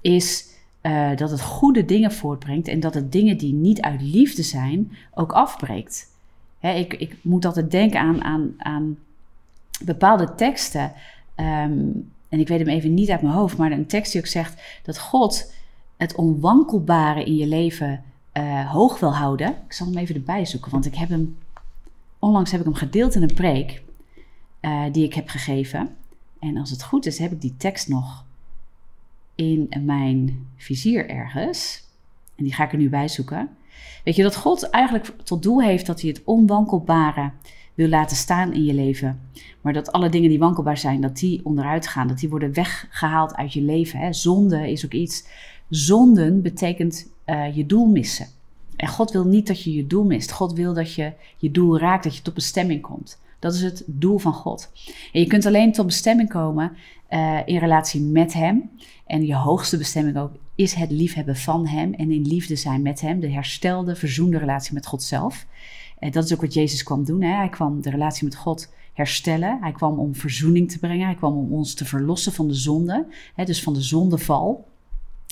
is 0.00 0.44
uh, 0.82 1.16
dat 1.16 1.30
het 1.30 1.40
goede 1.40 1.84
dingen 1.84 2.12
voortbrengt 2.12 2.68
en 2.68 2.80
dat 2.80 2.94
het 2.94 3.12
dingen 3.12 3.38
die 3.38 3.52
niet 3.52 3.80
uit 3.80 4.02
liefde 4.02 4.42
zijn 4.42 4.96
ook 5.14 5.32
afbreekt. 5.32 6.06
Hè, 6.58 6.72
ik, 6.72 6.94
ik 6.94 7.16
moet 7.22 7.44
altijd 7.44 7.70
denken 7.70 8.00
aan, 8.00 8.22
aan, 8.24 8.54
aan 8.58 8.98
bepaalde 9.84 10.34
teksten. 10.34 10.92
Um, 11.36 12.12
en 12.28 12.40
ik 12.40 12.48
weet 12.48 12.58
hem 12.58 12.68
even 12.68 12.94
niet 12.94 13.10
uit 13.10 13.22
mijn 13.22 13.34
hoofd, 13.34 13.56
maar 13.56 13.72
een 13.72 13.86
tekst 13.86 14.12
die 14.12 14.20
ook 14.20 14.26
zegt 14.26 14.62
dat 14.82 14.98
God 14.98 15.52
het 15.96 16.14
onwankelbare 16.14 17.24
in 17.24 17.36
je 17.36 17.46
leven 17.46 18.02
uh, 18.32 18.72
hoog 18.72 19.00
wil 19.00 19.14
houden. 19.14 19.48
Ik 19.48 19.72
zal 19.72 19.86
hem 19.86 19.96
even 19.96 20.14
erbij 20.14 20.44
zoeken, 20.44 20.70
want 20.70 20.86
ik 20.86 20.94
heb 20.94 21.08
hem 21.08 21.36
onlangs 22.24 22.50
heb 22.50 22.60
ik 22.60 22.66
hem 22.66 22.74
gedeeld 22.74 23.14
in 23.14 23.22
een 23.22 23.34
preek 23.34 23.82
uh, 24.60 24.84
die 24.92 25.04
ik 25.04 25.14
heb 25.14 25.28
gegeven. 25.28 25.96
En 26.40 26.56
als 26.56 26.70
het 26.70 26.82
goed 26.82 27.06
is, 27.06 27.18
heb 27.18 27.32
ik 27.32 27.40
die 27.40 27.54
tekst 27.56 27.88
nog 27.88 28.24
in 29.34 29.68
mijn 29.80 30.46
vizier 30.56 31.08
ergens. 31.08 31.84
En 32.36 32.44
die 32.44 32.54
ga 32.54 32.64
ik 32.64 32.72
er 32.72 32.78
nu 32.78 32.88
bij 32.88 33.08
zoeken. 33.08 33.48
Weet 34.04 34.16
je 34.16 34.22
dat 34.22 34.36
God 34.36 34.70
eigenlijk 34.70 35.12
tot 35.24 35.42
doel 35.42 35.62
heeft 35.62 35.86
dat 35.86 36.00
hij 36.00 36.10
het 36.10 36.22
onwankelbare 36.24 37.30
wil 37.74 37.88
laten 37.88 38.16
staan 38.16 38.52
in 38.52 38.64
je 38.64 38.74
leven. 38.74 39.20
Maar 39.60 39.72
dat 39.72 39.92
alle 39.92 40.08
dingen 40.08 40.28
die 40.28 40.38
wankelbaar 40.38 40.78
zijn, 40.78 41.00
dat 41.00 41.16
die 41.16 41.40
onderuit 41.44 41.86
gaan. 41.86 42.08
Dat 42.08 42.18
die 42.18 42.28
worden 42.28 42.52
weggehaald 42.52 43.34
uit 43.34 43.52
je 43.52 43.62
leven. 43.62 43.98
Hè? 43.98 44.12
Zonde 44.12 44.70
is 44.70 44.84
ook 44.84 44.92
iets. 44.92 45.26
Zonden 45.68 46.42
betekent 46.42 47.10
uh, 47.26 47.56
je 47.56 47.66
doel 47.66 47.86
missen. 47.86 48.26
En 48.76 48.88
God 48.88 49.10
wil 49.10 49.24
niet 49.24 49.46
dat 49.46 49.62
je 49.62 49.74
je 49.74 49.86
doel 49.86 50.04
mist. 50.04 50.32
God 50.32 50.52
wil 50.52 50.74
dat 50.74 50.94
je 50.94 51.12
je 51.36 51.50
doel 51.50 51.78
raakt, 51.78 52.04
dat 52.04 52.16
je 52.16 52.22
tot 52.22 52.34
bestemming 52.34 52.82
komt. 52.82 53.18
Dat 53.38 53.54
is 53.54 53.62
het 53.62 53.82
doel 53.86 54.18
van 54.18 54.32
God. 54.32 54.70
En 55.12 55.20
je 55.20 55.26
kunt 55.26 55.46
alleen 55.46 55.72
tot 55.72 55.86
bestemming 55.86 56.28
komen 56.28 56.72
uh, 57.10 57.38
in 57.44 57.58
relatie 57.58 58.00
met 58.00 58.32
Hem. 58.32 58.70
En 59.06 59.26
je 59.26 59.34
hoogste 59.34 59.76
bestemming 59.76 60.16
ook 60.16 60.32
is 60.54 60.74
het 60.74 60.90
liefhebben 60.90 61.36
van 61.36 61.66
Hem 61.66 61.94
en 61.94 62.10
in 62.10 62.26
liefde 62.26 62.56
zijn 62.56 62.82
met 62.82 63.00
Hem. 63.00 63.20
De 63.20 63.30
herstelde, 63.30 63.96
verzoende 63.96 64.38
relatie 64.38 64.74
met 64.74 64.86
God 64.86 65.02
zelf. 65.02 65.46
En 65.98 66.10
dat 66.10 66.24
is 66.24 66.32
ook 66.34 66.40
wat 66.40 66.54
Jezus 66.54 66.82
kwam 66.82 67.04
doen. 67.04 67.22
Hè? 67.22 67.34
Hij 67.36 67.48
kwam 67.48 67.82
de 67.82 67.90
relatie 67.90 68.24
met 68.24 68.36
God 68.36 68.72
herstellen. 68.92 69.58
Hij 69.60 69.72
kwam 69.72 69.98
om 69.98 70.14
verzoening 70.14 70.70
te 70.70 70.78
brengen. 70.78 71.06
Hij 71.06 71.14
kwam 71.14 71.36
om 71.36 71.52
ons 71.52 71.74
te 71.74 71.84
verlossen 71.84 72.32
van 72.32 72.48
de 72.48 72.54
zonde. 72.54 73.06
Hè? 73.34 73.44
Dus 73.44 73.62
van 73.62 73.74
de 73.74 73.82
zondeval 73.82 74.66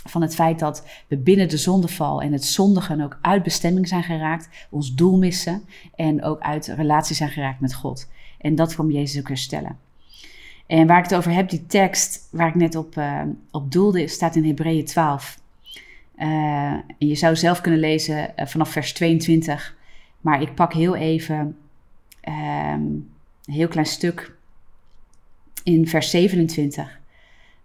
van 0.04 0.22
het 0.22 0.34
feit 0.34 0.58
dat 0.58 0.86
we 1.08 1.16
binnen 1.16 1.48
de 1.48 1.56
zondeval 1.56 2.22
en 2.22 2.32
het 2.32 2.44
zondigen 2.44 3.00
ook 3.00 3.18
uit 3.20 3.42
bestemming 3.42 3.88
zijn 3.88 4.02
geraakt, 4.02 4.48
ons 4.70 4.94
doel 4.94 5.18
missen 5.18 5.62
en 5.94 6.22
ook 6.22 6.40
uit 6.40 6.66
relatie 6.66 7.16
zijn 7.16 7.30
geraakt 7.30 7.60
met 7.60 7.74
God. 7.74 8.08
En 8.38 8.54
dat 8.54 8.74
kwam 8.74 8.90
Jezus 8.90 9.20
ook 9.20 9.28
herstellen. 9.28 9.78
En 10.66 10.86
waar 10.86 10.98
ik 10.98 11.04
het 11.04 11.14
over 11.14 11.32
heb, 11.32 11.50
die 11.50 11.66
tekst 11.66 12.28
waar 12.30 12.48
ik 12.48 12.54
net 12.54 12.74
op, 12.74 12.96
uh, 12.96 13.22
op 13.50 13.72
doelde, 13.72 14.08
staat 14.08 14.36
in 14.36 14.44
Hebreeën 14.44 14.84
12. 14.84 15.40
Uh, 16.18 16.26
en 16.28 16.94
je 16.98 17.14
zou 17.14 17.36
zelf 17.36 17.60
kunnen 17.60 17.80
lezen 17.80 18.32
uh, 18.36 18.46
vanaf 18.46 18.68
vers 18.68 18.92
22, 18.92 19.76
maar 20.20 20.42
ik 20.42 20.54
pak 20.54 20.72
heel 20.72 20.96
even 20.96 21.56
ehm, 22.20 22.80
een 23.44 23.52
heel 23.52 23.68
klein 23.68 23.86
stuk 23.86 24.36
in 25.62 25.88
vers 25.88 26.10
27. 26.10 27.00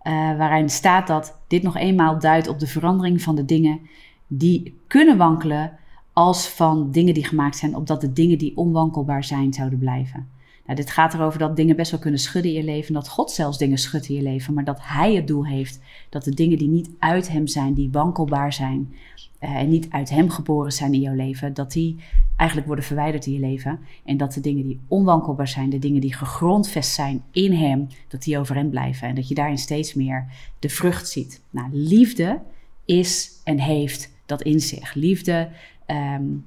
Uh, 0.07 0.37
waarin 0.37 0.69
staat 0.69 1.07
dat 1.07 1.39
dit 1.47 1.63
nog 1.63 1.77
eenmaal 1.77 2.19
duidt 2.19 2.47
op 2.47 2.59
de 2.59 2.67
verandering 2.67 3.21
van 3.21 3.35
de 3.35 3.45
dingen 3.45 3.79
die 4.27 4.79
kunnen 4.87 5.17
wankelen 5.17 5.71
als 6.13 6.47
van 6.47 6.91
dingen 6.91 7.13
die 7.13 7.25
gemaakt 7.25 7.57
zijn, 7.57 7.75
opdat 7.75 8.01
de 8.01 8.13
dingen 8.13 8.37
die 8.37 8.57
onwankelbaar 8.57 9.23
zijn 9.23 9.53
zouden 9.53 9.79
blijven. 9.79 10.27
Nou, 10.67 10.79
dit 10.79 10.91
gaat 10.91 11.13
erover 11.13 11.39
dat 11.39 11.55
dingen 11.55 11.75
best 11.75 11.91
wel 11.91 11.99
kunnen 11.99 12.19
schudden 12.19 12.51
in 12.51 12.57
je 12.57 12.63
leven, 12.63 12.93
dat 12.93 13.09
God 13.09 13.31
zelfs 13.31 13.57
dingen 13.57 13.77
schudt 13.77 14.09
in 14.09 14.15
je 14.15 14.21
leven, 14.21 14.53
maar 14.53 14.63
dat 14.63 14.79
Hij 14.81 15.15
het 15.15 15.27
doel 15.27 15.45
heeft 15.45 15.79
dat 16.09 16.23
de 16.23 16.33
dingen 16.33 16.57
die 16.57 16.67
niet 16.67 16.89
uit 16.99 17.29
Hem 17.29 17.47
zijn, 17.47 17.73
die 17.73 17.91
wankelbaar 17.91 18.53
zijn 18.53 18.93
uh, 19.41 19.55
en 19.55 19.69
niet 19.69 19.87
uit 19.89 20.09
Hem 20.09 20.29
geboren 20.29 20.71
zijn 20.71 20.93
in 20.93 21.01
jouw 21.01 21.15
leven, 21.15 21.53
dat 21.53 21.71
die 21.71 21.95
eigenlijk 22.35 22.67
worden 22.67 22.85
verwijderd 22.85 23.25
in 23.25 23.33
je 23.33 23.39
leven. 23.39 23.79
En 24.05 24.17
dat 24.17 24.33
de 24.33 24.41
dingen 24.41 24.63
die 24.63 24.79
onwankelbaar 24.87 25.47
zijn, 25.47 25.69
de 25.69 25.79
dingen 25.79 26.01
die 26.01 26.13
gegrondvest 26.13 26.93
zijn 26.93 27.23
in 27.31 27.53
Hem, 27.53 27.87
dat 28.07 28.23
die 28.23 28.37
over 28.37 28.55
Hem 28.55 28.69
blijven. 28.69 29.07
En 29.07 29.15
dat 29.15 29.27
je 29.27 29.35
daarin 29.35 29.57
steeds 29.57 29.93
meer 29.93 30.25
de 30.59 30.69
vrucht 30.69 31.09
ziet. 31.09 31.41
Nou, 31.49 31.69
liefde 31.71 32.39
is 32.85 33.41
en 33.43 33.59
heeft 33.59 34.13
dat 34.25 34.41
in 34.41 34.59
zich. 34.59 34.93
Liefde 34.93 35.49
um, 35.87 36.45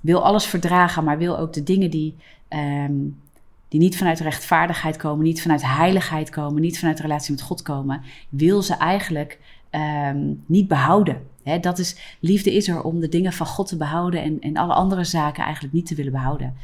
wil 0.00 0.24
alles 0.24 0.46
verdragen, 0.46 1.04
maar 1.04 1.18
wil 1.18 1.38
ook 1.38 1.52
de 1.52 1.62
dingen 1.62 1.90
die, 1.90 2.14
um, 2.48 3.16
die 3.68 3.80
niet 3.80 3.96
vanuit 3.96 4.20
rechtvaardigheid 4.20 4.96
komen, 4.96 5.24
niet 5.24 5.42
vanuit 5.42 5.62
heiligheid 5.62 6.30
komen, 6.30 6.60
niet 6.62 6.78
vanuit 6.78 7.00
relatie 7.00 7.32
met 7.32 7.42
God 7.42 7.62
komen, 7.62 8.02
wil 8.28 8.62
ze 8.62 8.74
eigenlijk 8.74 9.38
um, 9.70 10.42
niet 10.46 10.68
behouden 10.68 11.22
dat 11.60 11.78
is, 11.78 12.16
liefde 12.20 12.54
is 12.54 12.68
er 12.68 12.82
om 12.82 13.00
de 13.00 13.08
dingen 13.08 13.32
van 13.32 13.46
God 13.46 13.68
te 13.68 13.76
behouden 13.76 14.22
en, 14.22 14.40
en 14.40 14.56
alle 14.56 14.72
andere 14.72 15.04
zaken 15.04 15.44
eigenlijk 15.44 15.74
niet 15.74 15.86
te 15.86 15.94
willen 15.94 16.12
behouden. 16.12 16.56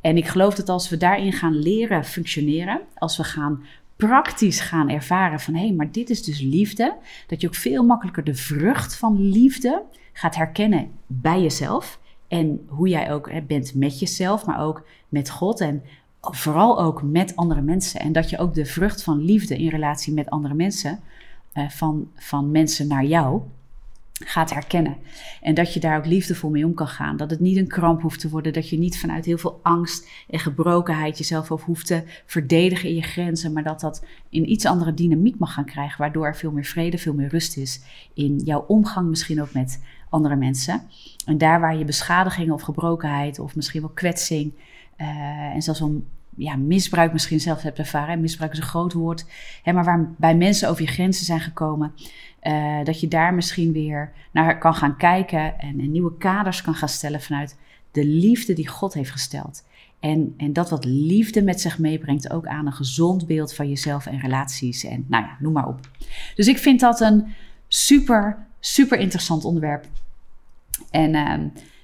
En 0.00 0.16
ik 0.16 0.26
geloof 0.26 0.54
dat 0.54 0.68
als 0.68 0.88
we 0.88 0.96
daarin 0.96 1.32
gaan 1.32 1.58
leren 1.58 2.04
functioneren, 2.04 2.80
als 2.94 3.16
we 3.16 3.24
gaan 3.24 3.64
praktisch 3.96 4.60
gaan 4.60 4.88
ervaren 4.88 5.40
van 5.40 5.54
hé, 5.54 5.60
hey, 5.60 5.72
maar 5.72 5.92
dit 5.92 6.10
is 6.10 6.22
dus 6.22 6.40
liefde, 6.40 6.96
dat 7.26 7.40
je 7.40 7.46
ook 7.46 7.54
veel 7.54 7.84
makkelijker 7.84 8.24
de 8.24 8.34
vrucht 8.34 8.96
van 8.96 9.28
liefde 9.28 9.82
gaat 10.12 10.34
herkennen 10.34 10.90
bij 11.06 11.42
jezelf. 11.42 12.00
En 12.28 12.60
hoe 12.66 12.88
jij 12.88 13.12
ook 13.12 13.46
bent 13.46 13.74
met 13.74 13.98
jezelf, 13.98 14.46
maar 14.46 14.60
ook 14.60 14.86
met 15.08 15.30
God 15.30 15.60
en 15.60 15.82
vooral 16.30 16.80
ook 16.80 17.02
met 17.02 17.36
andere 17.36 17.60
mensen. 17.60 18.00
En 18.00 18.12
dat 18.12 18.30
je 18.30 18.38
ook 18.38 18.54
de 18.54 18.66
vrucht 18.66 19.02
van 19.02 19.24
liefde 19.24 19.56
in 19.56 19.68
relatie 19.68 20.12
met 20.12 20.30
andere 20.30 20.54
mensen, 20.54 21.00
uh, 21.54 21.68
van, 21.68 22.08
van 22.14 22.50
mensen 22.50 22.88
naar 22.88 23.04
jou, 23.04 23.42
gaat 24.24 24.50
herkennen. 24.50 24.96
En 25.40 25.54
dat 25.54 25.74
je 25.74 25.80
daar 25.80 25.98
ook 25.98 26.06
liefdevol 26.06 26.50
mee 26.50 26.66
om 26.66 26.74
kan 26.74 26.88
gaan. 26.88 27.16
Dat 27.16 27.30
het 27.30 27.40
niet 27.40 27.56
een 27.56 27.66
kramp 27.66 28.02
hoeft 28.02 28.20
te 28.20 28.28
worden. 28.28 28.52
Dat 28.52 28.68
je 28.68 28.78
niet 28.78 28.98
vanuit 28.98 29.24
heel 29.24 29.38
veel 29.38 29.60
angst 29.62 30.08
en 30.30 30.38
gebrokenheid 30.38 31.18
jezelf 31.18 31.50
over 31.50 31.66
hoeft 31.66 31.86
te 31.86 32.02
verdedigen 32.26 32.88
in 32.88 32.94
je 32.94 33.02
grenzen. 33.02 33.52
Maar 33.52 33.62
dat 33.62 33.80
dat 33.80 34.04
in 34.28 34.50
iets 34.50 34.66
andere 34.66 34.94
dynamiek 34.94 35.38
mag 35.38 35.52
gaan 35.52 35.64
krijgen. 35.64 35.98
Waardoor 35.98 36.26
er 36.26 36.36
veel 36.36 36.50
meer 36.50 36.64
vrede, 36.64 36.98
veel 36.98 37.14
meer 37.14 37.28
rust 37.28 37.56
is 37.56 37.80
in 38.14 38.38
jouw 38.38 38.64
omgang 38.68 39.08
misschien 39.08 39.42
ook 39.42 39.52
met 39.52 39.80
andere 40.12 40.36
mensen. 40.36 40.82
En 41.26 41.38
daar 41.38 41.60
waar 41.60 41.76
je 41.76 41.84
beschadigingen 41.84 42.54
of 42.54 42.62
gebrokenheid 42.62 43.38
of 43.38 43.56
misschien 43.56 43.80
wel 43.80 43.90
kwetsing 43.90 44.52
uh, 44.98 45.06
en 45.54 45.62
zelfs 45.62 45.80
een 45.80 46.06
ja, 46.36 46.56
misbruik 46.56 47.12
misschien 47.12 47.40
zelf 47.40 47.62
hebt 47.62 47.78
ervaren. 47.78 48.20
Misbruik 48.20 48.52
is 48.52 48.58
een 48.58 48.64
groot 48.64 48.92
woord. 48.92 49.26
Hè, 49.62 49.72
maar 49.72 49.84
waar 49.84 50.10
bij 50.16 50.36
mensen 50.36 50.68
over 50.68 50.82
je 50.82 50.88
grenzen 50.88 51.24
zijn 51.24 51.40
gekomen. 51.40 51.92
Uh, 52.42 52.84
dat 52.84 53.00
je 53.00 53.08
daar 53.08 53.34
misschien 53.34 53.72
weer 53.72 54.12
naar 54.30 54.58
kan 54.58 54.74
gaan 54.74 54.96
kijken 54.96 55.58
en, 55.58 55.80
en, 55.80 55.90
nieuwe 55.90 56.16
kaders 56.16 56.62
kan 56.62 56.74
gaan 56.74 56.88
stellen 56.88 57.20
vanuit 57.20 57.58
de 57.90 58.04
liefde 58.04 58.52
die 58.52 58.68
God 58.68 58.94
heeft 58.94 59.10
gesteld. 59.10 59.64
En, 60.00 60.34
en 60.36 60.52
dat 60.52 60.70
wat 60.70 60.84
liefde 60.84 61.42
met 61.42 61.60
zich 61.60 61.78
meebrengt 61.78 62.30
ook 62.30 62.46
aan 62.46 62.66
een 62.66 62.72
gezond 62.72 63.26
beeld 63.26 63.54
van 63.54 63.68
jezelf 63.68 64.06
en 64.06 64.20
relaties 64.20 64.84
en 64.84 65.04
nou 65.08 65.24
ja, 65.24 65.36
noem 65.38 65.52
maar 65.52 65.68
op. 65.68 65.80
Dus 66.34 66.46
ik 66.46 66.58
vind 66.58 66.80
dat 66.80 67.00
een 67.00 67.26
super, 67.68 68.46
super 68.60 68.98
interessant 68.98 69.44
onderwerp. 69.44 69.86
En 70.90 71.14
uh, 71.14 71.34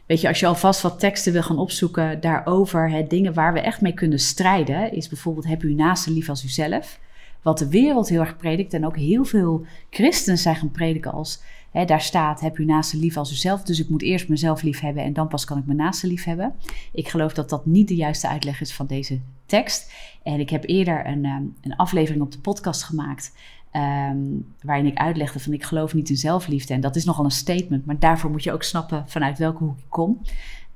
weet 0.06 0.20
je, 0.20 0.28
als 0.28 0.40
je 0.40 0.46
alvast 0.46 0.80
wat 0.80 1.00
teksten 1.00 1.32
wil 1.32 1.42
gaan 1.42 1.58
opzoeken 1.58 2.20
daarover, 2.20 2.90
hè, 2.90 3.06
dingen 3.06 3.34
waar 3.34 3.52
we 3.52 3.60
echt 3.60 3.80
mee 3.80 3.94
kunnen 3.94 4.18
strijden, 4.18 4.92
is 4.92 5.08
bijvoorbeeld 5.08 5.46
heb 5.46 5.62
u 5.62 5.74
naaste 5.74 6.10
lief 6.10 6.28
als 6.28 6.44
uzelf. 6.44 6.98
wat 7.42 7.58
de 7.58 7.68
wereld 7.68 8.08
heel 8.08 8.20
erg 8.20 8.36
predikt 8.36 8.74
en 8.74 8.86
ook 8.86 8.96
heel 8.96 9.24
veel 9.24 9.66
christenen 9.90 10.38
zijn 10.38 10.56
gaan 10.56 10.70
prediken 10.70 11.12
als 11.12 11.42
Hè, 11.70 11.84
daar 11.84 12.00
staat, 12.00 12.40
heb 12.40 12.56
uw 12.56 12.64
naaste 12.64 12.96
lief 12.96 13.16
als 13.16 13.32
uzelf. 13.32 13.62
Dus 13.62 13.80
ik 13.80 13.88
moet 13.88 14.02
eerst 14.02 14.28
mezelf 14.28 14.62
lief 14.62 14.80
hebben 14.80 15.02
en 15.02 15.12
dan 15.12 15.28
pas 15.28 15.44
kan 15.44 15.58
ik 15.58 15.66
mijn 15.66 15.78
naaste 15.78 16.06
lief 16.06 16.24
hebben. 16.24 16.54
Ik 16.92 17.08
geloof 17.08 17.32
dat 17.32 17.50
dat 17.50 17.66
niet 17.66 17.88
de 17.88 17.94
juiste 17.94 18.28
uitleg 18.28 18.60
is 18.60 18.74
van 18.74 18.86
deze 18.86 19.20
tekst. 19.46 19.92
En 20.22 20.40
ik 20.40 20.50
heb 20.50 20.64
eerder 20.66 21.06
een, 21.06 21.24
ehm, 21.24 21.42
een 21.62 21.76
aflevering 21.76 22.22
op 22.22 22.32
de 22.32 22.38
podcast 22.38 22.82
gemaakt. 22.82 23.32
Um, 23.72 24.54
waarin 24.62 24.86
ik 24.86 24.98
uitlegde 24.98 25.40
van 25.40 25.52
ik 25.52 25.64
geloof 25.64 25.94
niet 25.94 26.08
in 26.08 26.16
zelfliefde. 26.16 26.74
En 26.74 26.80
dat 26.80 26.96
is 26.96 27.04
nogal 27.04 27.24
een 27.24 27.30
statement, 27.30 27.86
maar 27.86 27.98
daarvoor 27.98 28.30
moet 28.30 28.44
je 28.44 28.52
ook 28.52 28.62
snappen 28.62 29.04
vanuit 29.06 29.38
welke 29.38 29.64
hoek 29.64 29.78
ik 29.78 29.84
kom. 29.88 30.20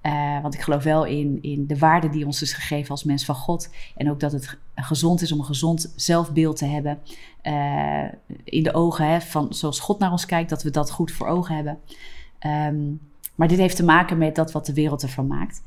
Uh, 0.03 0.41
want 0.43 0.55
ik 0.55 0.61
geloof 0.61 0.83
wel 0.83 1.05
in, 1.05 1.39
in 1.41 1.67
de 1.67 1.79
waarde 1.79 2.09
die 2.09 2.27
ons 2.27 2.43
is 2.43 2.53
gegeven 2.53 2.91
als 2.91 3.05
mens 3.05 3.25
van 3.25 3.35
God. 3.35 3.71
En 3.97 4.11
ook 4.11 4.21
dat 4.21 4.33
het 4.33 4.59
gezond 4.75 5.23
is 5.23 5.33
om 5.33 5.39
een 5.39 5.45
gezond 5.45 5.93
zelfbeeld 5.97 6.57
te 6.57 6.65
hebben. 6.65 6.99
Uh, 7.43 8.05
in 8.45 8.63
de 8.63 8.75
ogen 8.75 9.07
hè, 9.07 9.21
van 9.21 9.55
zoals 9.55 9.81
God 9.81 9.99
naar 9.99 10.11
ons 10.11 10.27
kijkt, 10.27 10.51
dat 10.51 10.63
we 10.63 10.71
dat 10.71 10.91
goed 10.91 11.13
voor 11.13 11.27
ogen 11.27 11.55
hebben. 11.55 11.79
Um, 12.47 13.01
maar 13.35 13.49
dit 13.49 13.59
heeft 13.59 13.77
te 13.77 13.85
maken 13.85 14.19
met 14.19 14.35
dat 14.35 14.53
wat 14.53 14.67
de 14.67 14.75
wereld 14.75 15.03
ervan 15.03 15.27
maakt. 15.27 15.63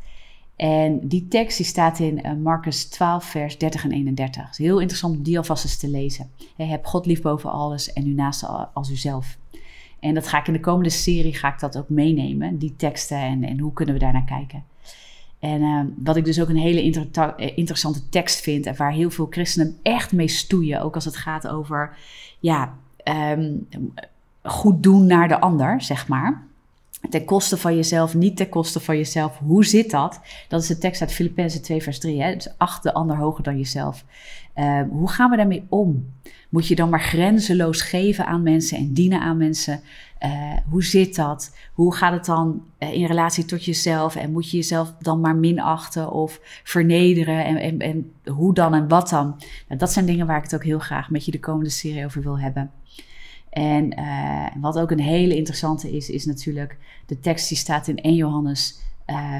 En 0.56 1.08
die 1.08 1.28
tekst 1.28 1.58
die 1.58 1.66
staat 1.66 2.00
in 2.00 2.26
uh, 2.26 2.34
Marcus 2.34 2.86
12, 2.86 3.26
vers 3.26 3.58
30 3.58 3.84
en 3.84 3.92
31. 3.92 4.42
Het 4.42 4.52
is 4.52 4.66
heel 4.66 4.80
interessant 4.80 5.18
om 5.18 5.24
die 5.24 5.38
alvast 5.38 5.64
eens 5.64 5.78
te 5.78 5.90
lezen. 5.90 6.30
He, 6.56 6.66
heb 6.66 6.86
God 6.86 7.06
lief 7.06 7.22
boven 7.22 7.52
alles 7.52 7.94
en 7.94 8.06
uw 8.06 8.16
naaste 8.16 8.48
als 8.74 8.90
uzelf. 8.90 9.38
En 10.00 10.14
dat 10.14 10.28
ga 10.28 10.40
ik 10.40 10.48
in 10.48 10.54
de 10.54 10.60
komende 10.60 10.90
serie 10.90 11.34
ga 11.34 11.54
ik 11.54 11.60
dat 11.60 11.78
ook 11.78 11.90
meenemen, 11.90 12.58
die 12.58 12.74
teksten 12.76 13.18
en, 13.18 13.44
en 13.44 13.60
hoe 13.60 13.74
kunnen 13.74 13.94
we 13.94 14.00
daar 14.00 14.14
naar 14.14 14.26
kijken. 14.26 14.64
En 15.40 15.62
uh, 15.62 15.82
wat 16.04 16.16
ik 16.16 16.26
dus 16.26 16.42
ook 16.42 16.50
een 16.50 16.58
hele 16.58 17.10
eh, 17.38 17.58
interessante 17.58 18.10
tekst 18.10 18.42
vind 18.42 18.66
en 18.66 18.76
waar 18.76 18.92
heel 18.92 19.10
veel 19.10 19.28
christenen 19.30 19.78
echt 19.82 20.12
mee 20.12 20.28
stoeien, 20.28 20.82
ook 20.82 20.96
als 20.96 21.06
het 21.06 21.16
gaat 21.16 21.48
over 21.48 21.98
ja, 22.40 22.74
um, 23.04 23.68
goed 24.44 24.84
doen 24.84 25.06
naar 25.06 25.28
de 25.28 25.40
ander, 25.40 25.82
zeg 25.82 26.08
maar. 26.08 26.44
Ten 27.10 27.26
koste 27.26 27.58
van 27.58 27.76
jezelf, 27.76 28.14
niet 28.16 28.38
ten 28.38 28.50
koste 28.50 28.80
van 28.80 28.98
jezelf. 28.98 29.38
Hoe 29.38 29.66
zit 29.66 29.92
dat? 29.92 30.20
Dat 30.48 30.62
is 30.62 30.68
de 30.68 30.78
tekst 30.78 31.02
uit 31.02 31.14
Filippenzen 31.14 31.62
2, 31.62 31.82
vers 31.84 32.00
3. 32.00 32.22
Hè? 32.22 32.34
Dus 32.34 32.58
acht 32.58 32.84
de 32.84 32.94
ander 32.94 33.18
hoger 33.18 33.44
dan 33.44 33.58
jezelf. 33.58 34.06
Uh, 34.56 34.82
hoe 34.90 35.10
gaan 35.10 35.30
we 35.30 35.38
daarmee 35.38 35.66
om? 35.70 36.14
Moet 36.50 36.68
je 36.68 36.76
dan 36.76 36.90
maar 36.90 37.02
grenzeloos 37.02 37.82
geven 37.82 38.26
aan 38.26 38.44
mensen 38.44 38.78
en 38.78 38.94
dienen 38.94 39.22
aan 39.22 39.38
mensen? 39.38 39.82
Uh, 40.24 40.54
hoe 40.70 40.84
zit 40.84 41.16
dat? 41.16 41.56
Hoe 41.74 41.96
gaat 41.96 42.14
het 42.14 42.26
dan 42.26 42.64
uh, 42.80 42.94
in 42.94 43.06
relatie 43.06 43.46
tot 43.46 43.66
jezelf? 43.66 44.16
En 44.16 44.32
moet 44.32 44.52
je 44.52 44.58
jezelf 44.58 44.94
dan 45.00 45.20
maar 45.20 45.36
minachten 45.36 46.12
of 46.12 46.40
vernederen? 46.64 47.46
En, 47.46 47.58
en, 47.58 47.80
en 47.80 48.12
hoe 48.34 48.54
dan 48.54 48.74
en 48.74 48.88
wat 48.88 49.10
dan? 49.10 49.36
Nou, 49.68 49.80
dat 49.80 49.92
zijn 49.92 50.06
dingen 50.06 50.28
waar 50.28 50.38
ik 50.38 50.44
het 50.44 50.56
ook 50.56 50.64
heel 50.64 50.80
graag 50.80 51.10
met 51.10 51.26
je 51.26 51.32
de 51.32 51.40
komende 51.40 51.70
serie 51.70 52.06
over 52.06 52.22
wil 52.22 52.40
hebben. 52.40 52.72
En 53.56 54.00
uh, 54.00 54.46
wat 54.62 54.80
ook 54.80 54.92
een 54.92 55.00
hele 55.00 55.36
interessante 55.36 55.92
is, 55.92 56.10
is 56.10 56.26
natuurlijk 56.26 56.78
de 57.06 57.20
tekst 57.20 57.48
die 57.48 57.58
staat 57.58 57.88
in 57.88 57.98
1 57.98 58.16
Johannes 58.16 58.80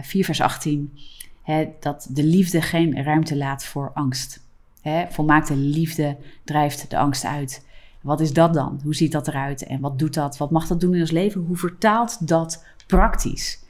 4, 0.02 0.26
vers 0.26 0.42
18. 0.42 0.98
Hè, 1.42 1.68
dat 1.80 2.08
de 2.10 2.24
liefde 2.24 2.62
geen 2.62 3.04
ruimte 3.04 3.38
laat 3.38 3.66
voor 3.66 3.92
angst. 3.94 4.44
Hè, 4.82 5.06
volmaakte 5.10 5.56
liefde 5.56 6.18
drijft 6.44 6.90
de 6.90 6.98
angst 6.98 7.26
uit. 7.26 7.66
Wat 8.02 8.20
is 8.20 8.34
dat 8.34 8.54
dan? 8.54 8.80
Hoe 8.84 8.96
ziet 8.96 9.12
dat 9.12 9.28
eruit? 9.28 9.64
En 9.64 9.80
wat 9.80 10.00
doet 10.00 10.14
dat? 10.14 10.38
Wat 10.38 10.52
mag 10.52 10.68
dat 10.68 10.80
doen 10.80 10.94
in 10.94 11.02
ons 11.02 11.12
leven? 11.12 11.42
Hoe 11.42 11.58
vertaalt 11.58 12.28
dat 12.28 12.66
praktisch? 12.88 13.64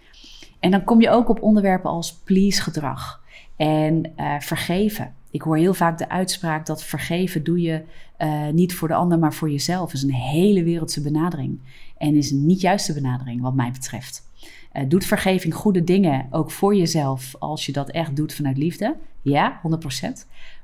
En 0.59 0.71
dan 0.71 0.83
kom 0.83 1.01
je 1.01 1.09
ook 1.09 1.29
op 1.29 1.41
onderwerpen 1.41 1.89
als 1.89 2.13
please 2.13 2.61
gedrag 2.61 3.21
en 3.55 4.13
uh, 4.17 4.39
vergeven. 4.39 5.13
Ik 5.35 5.41
hoor 5.41 5.57
heel 5.57 5.73
vaak 5.73 5.97
de 5.97 6.09
uitspraak 6.09 6.65
dat 6.65 6.83
vergeven 6.83 7.43
doe 7.43 7.61
je 7.61 7.83
uh, 8.21 8.47
niet 8.47 8.75
voor 8.75 8.87
de 8.87 8.93
ander, 8.93 9.19
maar 9.19 9.33
voor 9.33 9.51
jezelf. 9.51 9.93
Is 9.93 10.03
een 10.03 10.13
hele 10.13 10.63
wereldse 10.63 11.01
benadering. 11.01 11.59
En 11.97 12.15
is 12.15 12.31
een 12.31 12.45
niet 12.45 12.61
juiste 12.61 12.93
benadering, 12.93 13.41
wat 13.41 13.53
mij 13.53 13.71
betreft. 13.71 14.27
Uh, 14.73 14.83
doet 14.87 15.05
vergeving 15.05 15.53
goede 15.53 15.83
dingen 15.83 16.27
ook 16.31 16.51
voor 16.51 16.75
jezelf 16.75 17.35
als 17.39 17.65
je 17.65 17.71
dat 17.71 17.89
echt 17.89 18.15
doet 18.15 18.33
vanuit 18.33 18.57
liefde? 18.57 18.95
Ja, 19.21 19.61
100%. 19.61 19.61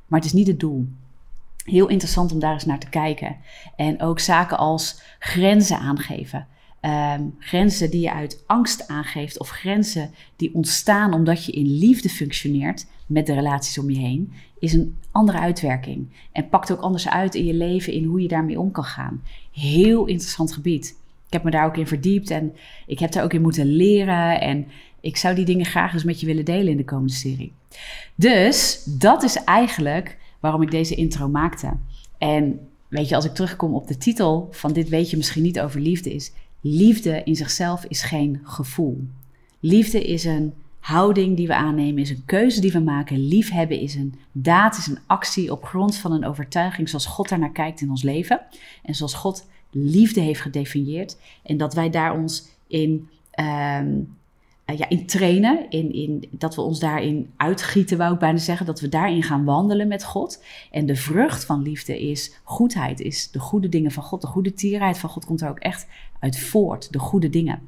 Maar 0.08 0.20
het 0.20 0.26
is 0.26 0.34
niet 0.34 0.48
het 0.48 0.60
doel. 0.60 0.88
Heel 1.64 1.88
interessant 1.88 2.32
om 2.32 2.40
daar 2.40 2.54
eens 2.54 2.66
naar 2.66 2.80
te 2.80 2.90
kijken. 2.90 3.36
En 3.76 4.02
ook 4.02 4.20
zaken 4.20 4.58
als 4.58 5.02
grenzen 5.20 5.78
aangeven. 5.78 6.48
Um, 6.86 7.36
grenzen 7.40 7.92
die 7.92 8.02
je 8.02 8.12
uit 8.12 8.44
angst 8.46 8.88
aangeeft 8.88 9.40
of 9.40 9.50
grenzen 9.50 10.12
die 10.36 10.54
ontstaan 10.54 11.14
omdat 11.14 11.46
je 11.46 11.52
in 11.52 11.78
liefde 11.78 12.10
functioneert 12.10 12.86
met 13.06 13.26
de 13.26 13.34
relaties 13.34 13.78
om 13.78 13.90
je 13.90 14.00
heen, 14.00 14.34
is 14.60 14.74
een 14.74 14.98
andere 15.12 15.40
uitwerking. 15.40 16.08
En 16.32 16.50
pakt 16.50 16.72
ook 16.72 16.80
anders 16.80 17.10
uit 17.10 17.36
in 17.36 17.46
je 17.46 17.54
leven, 17.54 17.94
in 17.94 18.04
hoe 18.04 18.22
je 18.22 18.28
daarmee 18.28 18.60
om 18.60 18.72
kan 18.72 18.84
gaan. 18.84 19.22
Heel 19.52 20.06
interessant 20.06 20.54
gebied. 20.54 20.96
Ik 21.26 21.34
heb 21.34 21.44
me 21.44 21.52
daar 21.52 21.66
ook 21.66 21.78
in 21.78 21.88
verdiept 21.88 22.30
en 22.30 22.56
ik 22.88 23.00
heb 23.00 23.12
daar 23.12 23.24
ook 23.24 23.34
in 23.34 23.42
moeten 23.42 23.66
leren. 23.66 24.42
En 24.42 24.68
ik 25.00 25.18
zou 25.18 25.36
die 25.36 25.46
dingen 25.46 25.66
graag 25.66 25.94
eens 25.94 26.04
met 26.04 26.20
je 26.20 26.26
willen 26.26 26.46
delen 26.46 26.72
in 26.72 26.78
de 26.78 26.84
komende 26.84 27.14
serie. 27.14 27.54
Dus 28.16 28.84
dat 28.86 29.24
is 29.24 29.44
eigenlijk 29.44 30.18
waarom 30.40 30.62
ik 30.62 30.72
deze 30.72 30.96
intro 30.96 31.28
maakte. 31.28 31.74
En 32.18 32.60
weet 32.88 33.10
je, 33.10 33.16
als 33.16 33.26
ik 33.26 33.34
terugkom 33.34 33.74
op 33.74 33.88
de 33.88 33.98
titel 33.98 34.48
van 34.52 34.74
dit 34.74 34.90
weet 34.90 35.10
je 35.10 35.18
misschien 35.18 35.44
niet 35.44 35.60
over 35.60 35.80
liefde 35.80 36.14
is, 36.14 36.32
liefde 36.62 37.24
in 37.24 37.36
zichzelf 37.36 37.86
is 37.86 38.02
geen 38.02 38.42
gevoel. 38.44 39.08
Liefde 39.60 40.04
is 40.04 40.24
een 40.24 40.54
houding 40.80 41.38
die 41.38 41.48
we 41.48 41.56
aannemen, 41.56 42.02
is 42.02 42.10
een 42.10 42.26
keuze 42.26 42.62
die 42.62 42.72
we 42.72 42.80
maken. 42.80 43.28
Liefhebben 43.28 43.80
is 43.80 43.96
een 43.96 44.16
daad, 44.32 44.78
is 44.78 44.88
een 44.88 45.00
actie 45.08 45.52
op 45.52 45.64
grond 45.64 45.96
van 45.96 46.12
een 46.12 46.26
overtuiging 46.26 46.90
zoals 46.90 47.06
God 47.06 47.30
daar 47.30 47.40
naar 47.40 47.52
kijkt 47.52 47.82
in 47.82 47.90
ons 47.90 48.04
leven. 48.04 48.42
En 48.84 48.96
zoals 48.96 49.14
God 49.14 49.48
liefde 49.72 50.22
heeft 50.22 50.42
gedefinieerd. 50.42 51.18
En 51.44 51.58
dat 51.58 51.74
wij 51.74 51.90
daar 51.90 52.14
ons 52.14 52.48
in 52.68 53.10
uh, 53.40 53.80
ja, 54.78 54.90
in 54.90 55.06
trainen, 55.06 55.70
in, 55.70 55.94
in, 55.94 56.28
dat 56.32 56.56
we 56.56 56.62
ons 56.62 56.80
daarin 56.80 57.30
uitgieten, 57.38 57.98
wou 57.98 58.14
ik 58.14 58.20
bijna 58.20 58.38
zeggen, 58.38 58.66
dat 58.66 58.80
we 58.80 58.90
daarin 58.90 59.24
gaan 59.24 59.44
wandelen 59.44 59.88
met 59.88 60.04
God. 60.04 60.44
En 60.72 60.86
de 60.86 60.96
vrucht 60.96 61.46
van 61.46 61.62
liefde 61.62 62.02
is 62.02 62.36
goedheid, 62.44 63.00
is 63.00 63.32
de 63.32 63.40
goede 63.40 63.70
dingen 63.70 63.92
van 63.92 64.04
God. 64.04 64.22
De 64.22 64.28
goede 64.28 64.54
tierheid 64.54 64.98
van 64.98 65.10
God 65.10 65.26
komt 65.26 65.42
er 65.42 65.50
ook 65.50 65.60
echt 65.60 65.88
uit 66.20 66.40
voort, 66.40 66.92
de 66.92 67.00
goede 67.00 67.30
dingen. 67.30 67.60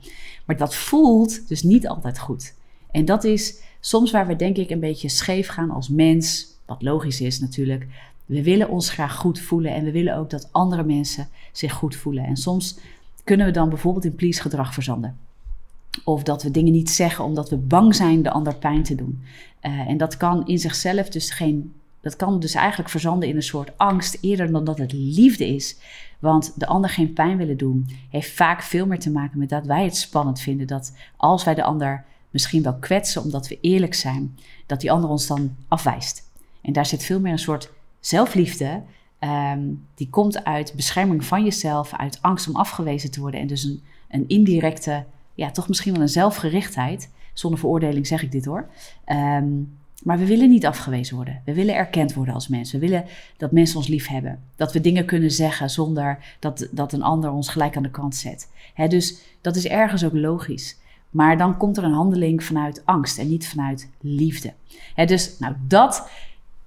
Maar 0.46 0.58
dat 0.58 0.76
voelt 0.76 1.48
dus 1.48 1.64
niet 1.64 1.88
altijd 1.88 2.20
goed. 2.20 2.54
En 2.92 3.06
dat 3.06 3.24
is 3.24 3.62
soms 3.80 4.12
waar 4.12 4.28
we 4.28 4.36
denk 4.36 4.58
ik 4.58 4.70
een 4.70 4.80
beetje 4.80 5.10
scheef 5.10 5.48
gaan 5.48 5.72
als 5.72 5.90
mens, 5.90 6.48
wat 6.66 6.82
logisch 6.82 7.22
is 7.22 7.40
natuurlijk. 7.40 7.88
We 8.26 8.44
willen 8.44 8.70
ons 8.70 8.90
graag 8.90 9.16
goed 9.16 9.40
voelen 9.40 9.74
en 9.74 9.84
we 9.84 9.92
willen 9.92 10.18
ook 10.18 10.30
dat 10.30 10.50
andere 10.52 10.84
mensen 10.84 11.28
zich 11.52 11.74
goed 11.74 11.96
voelen. 11.96 12.26
En 12.26 12.36
soms 12.36 12.78
kunnen 13.24 13.46
we 13.46 13.52
dan 13.52 13.70
bijvoorbeeld 13.70 14.06
in 14.06 14.16
please 14.16 14.42
gedrag 14.42 14.74
verzanden. 14.74 15.18
Of 16.04 16.24
dat 16.24 16.44
we 16.44 16.52
dingen 16.52 16.72
niet 16.72 16.90
zeggen 16.90 17.26
omdat 17.26 17.50
we 17.50 17.58
bang 17.58 17.96
zijn 17.96 18.22
de 18.24 18.32
ander 18.32 18.56
pijn 18.56 18.84
te 18.84 18.96
doen. 18.96 19.24
Uh, 19.62 19.80
en 19.80 19.98
dat 19.98 20.18
kan 20.18 20.48
in 20.48 20.60
zichzelf 20.60 21.10
dus 21.10 21.32
geen. 21.32 21.74
Dat 22.02 22.16
kan 22.16 22.40
dus 22.40 22.54
eigenlijk 22.54 22.90
verzanden 22.90 23.30
in 23.30 23.36
een 23.36 23.44
soort 23.44 23.78
angst 23.78 24.18
eerder 24.22 24.52
dan 24.52 24.64
dat 24.64 24.78
het 24.78 24.92
liefde 24.92 25.48
is. 25.48 25.78
Want 26.20 26.60
de 26.60 26.68
ander 26.68 26.90
geen 26.90 27.14
pijn 27.14 27.38
willen 27.38 27.58
doen, 27.58 27.90
heeft 28.10 28.32
vaak 28.32 28.62
veel 28.62 28.86
meer 28.86 29.00
te 29.00 29.12
maken 29.12 29.40
met 29.40 29.50
dat 29.50 29.66
wij 29.66 29.84
het 29.84 29.98
spannend 29.98 30.40
vinden. 30.40 30.68
Dat 30.68 30.94
als 31.16 31.44
wij 31.44 31.54
de 31.54 31.64
ander 31.64 32.04
misschien 32.30 32.64
wel 32.64 32.76
kwetsen 32.76 33.24
omdat 33.24 33.48
we 33.48 33.58
eerlijk 33.62 33.94
zijn, 33.94 34.38
dat 34.66 34.82
die 34.82 34.92
ander 34.92 35.10
ons 35.10 35.28
dan 35.28 35.56
afwijst. 35.68 36.30
En 36.62 36.74
daar 36.74 36.86
zit 36.86 37.04
veel 37.04 37.20
meer 37.20 37.32
een 37.32 37.40
soort 37.40 37.72
zelfliefde. 38.00 38.82
Um, 39.20 39.86
die 39.96 40.10
komt 40.10 40.44
uit 40.44 40.74
bescherming 40.76 41.26
van 41.26 41.44
jezelf, 41.44 41.94
uit 41.94 42.22
angst 42.22 42.48
om 42.48 42.56
afgewezen 42.56 43.12
te 43.12 43.20
worden. 43.20 43.40
En 43.40 43.48
dus 43.48 43.64
een, 43.64 43.82
een 44.10 44.28
indirecte 44.28 45.06
ja, 45.34 45.52
toch 45.52 45.68
misschien 45.68 45.94
wel 45.94 46.02
een 46.02 46.10
zelfgerichtheid. 46.10 47.10
Zonder 47.34 47.60
veroordeling 47.60 48.08
zeg 48.08 48.24
ik 48.24 48.32
dit 48.32 48.46
hoor. 48.46 48.70
Um, 49.06 49.78
maar 50.04 50.18
we 50.18 50.26
willen 50.26 50.50
niet 50.50 50.66
afgewezen 50.66 51.16
worden. 51.16 51.42
We 51.46 51.54
willen 51.54 51.76
erkend 51.76 52.14
worden 52.14 52.34
als 52.34 52.48
mensen. 52.48 52.80
We 52.80 52.86
willen 52.86 53.06
dat 53.38 53.52
mensen 53.52 53.78
ons 53.78 53.88
lief 53.88 54.08
hebben. 54.08 54.40
Dat 54.56 54.74
we 54.74 54.82
dingen 54.82 55.06
kunnen 55.06 55.32
zeggen 55.32 55.70
zonder 55.70 56.36
dat, 56.40 56.68
dat 56.72 56.94
een 56.94 57.04
ander 57.04 57.32
ons 57.32 57.50
gelijk 57.50 57.76
aan 57.76 57.84
de 57.84 57.90
kant 57.92 58.16
zet. 58.16 58.50
He, 58.74 58.88
dus 58.88 59.18
dat 59.42 59.56
is 59.56 59.68
ergens 59.68 60.06
ook 60.06 60.14
logisch. 60.14 60.78
Maar 61.10 61.38
dan 61.38 61.58
komt 61.58 61.78
er 61.78 61.84
een 61.84 61.94
handeling 61.94 62.44
vanuit 62.44 62.82
angst 62.86 63.18
en 63.18 63.30
niet 63.30 63.48
vanuit 63.48 63.90
liefde. 64.02 64.54
He, 64.96 65.06
dus 65.06 65.40
nou, 65.40 65.56
dat 65.68 66.10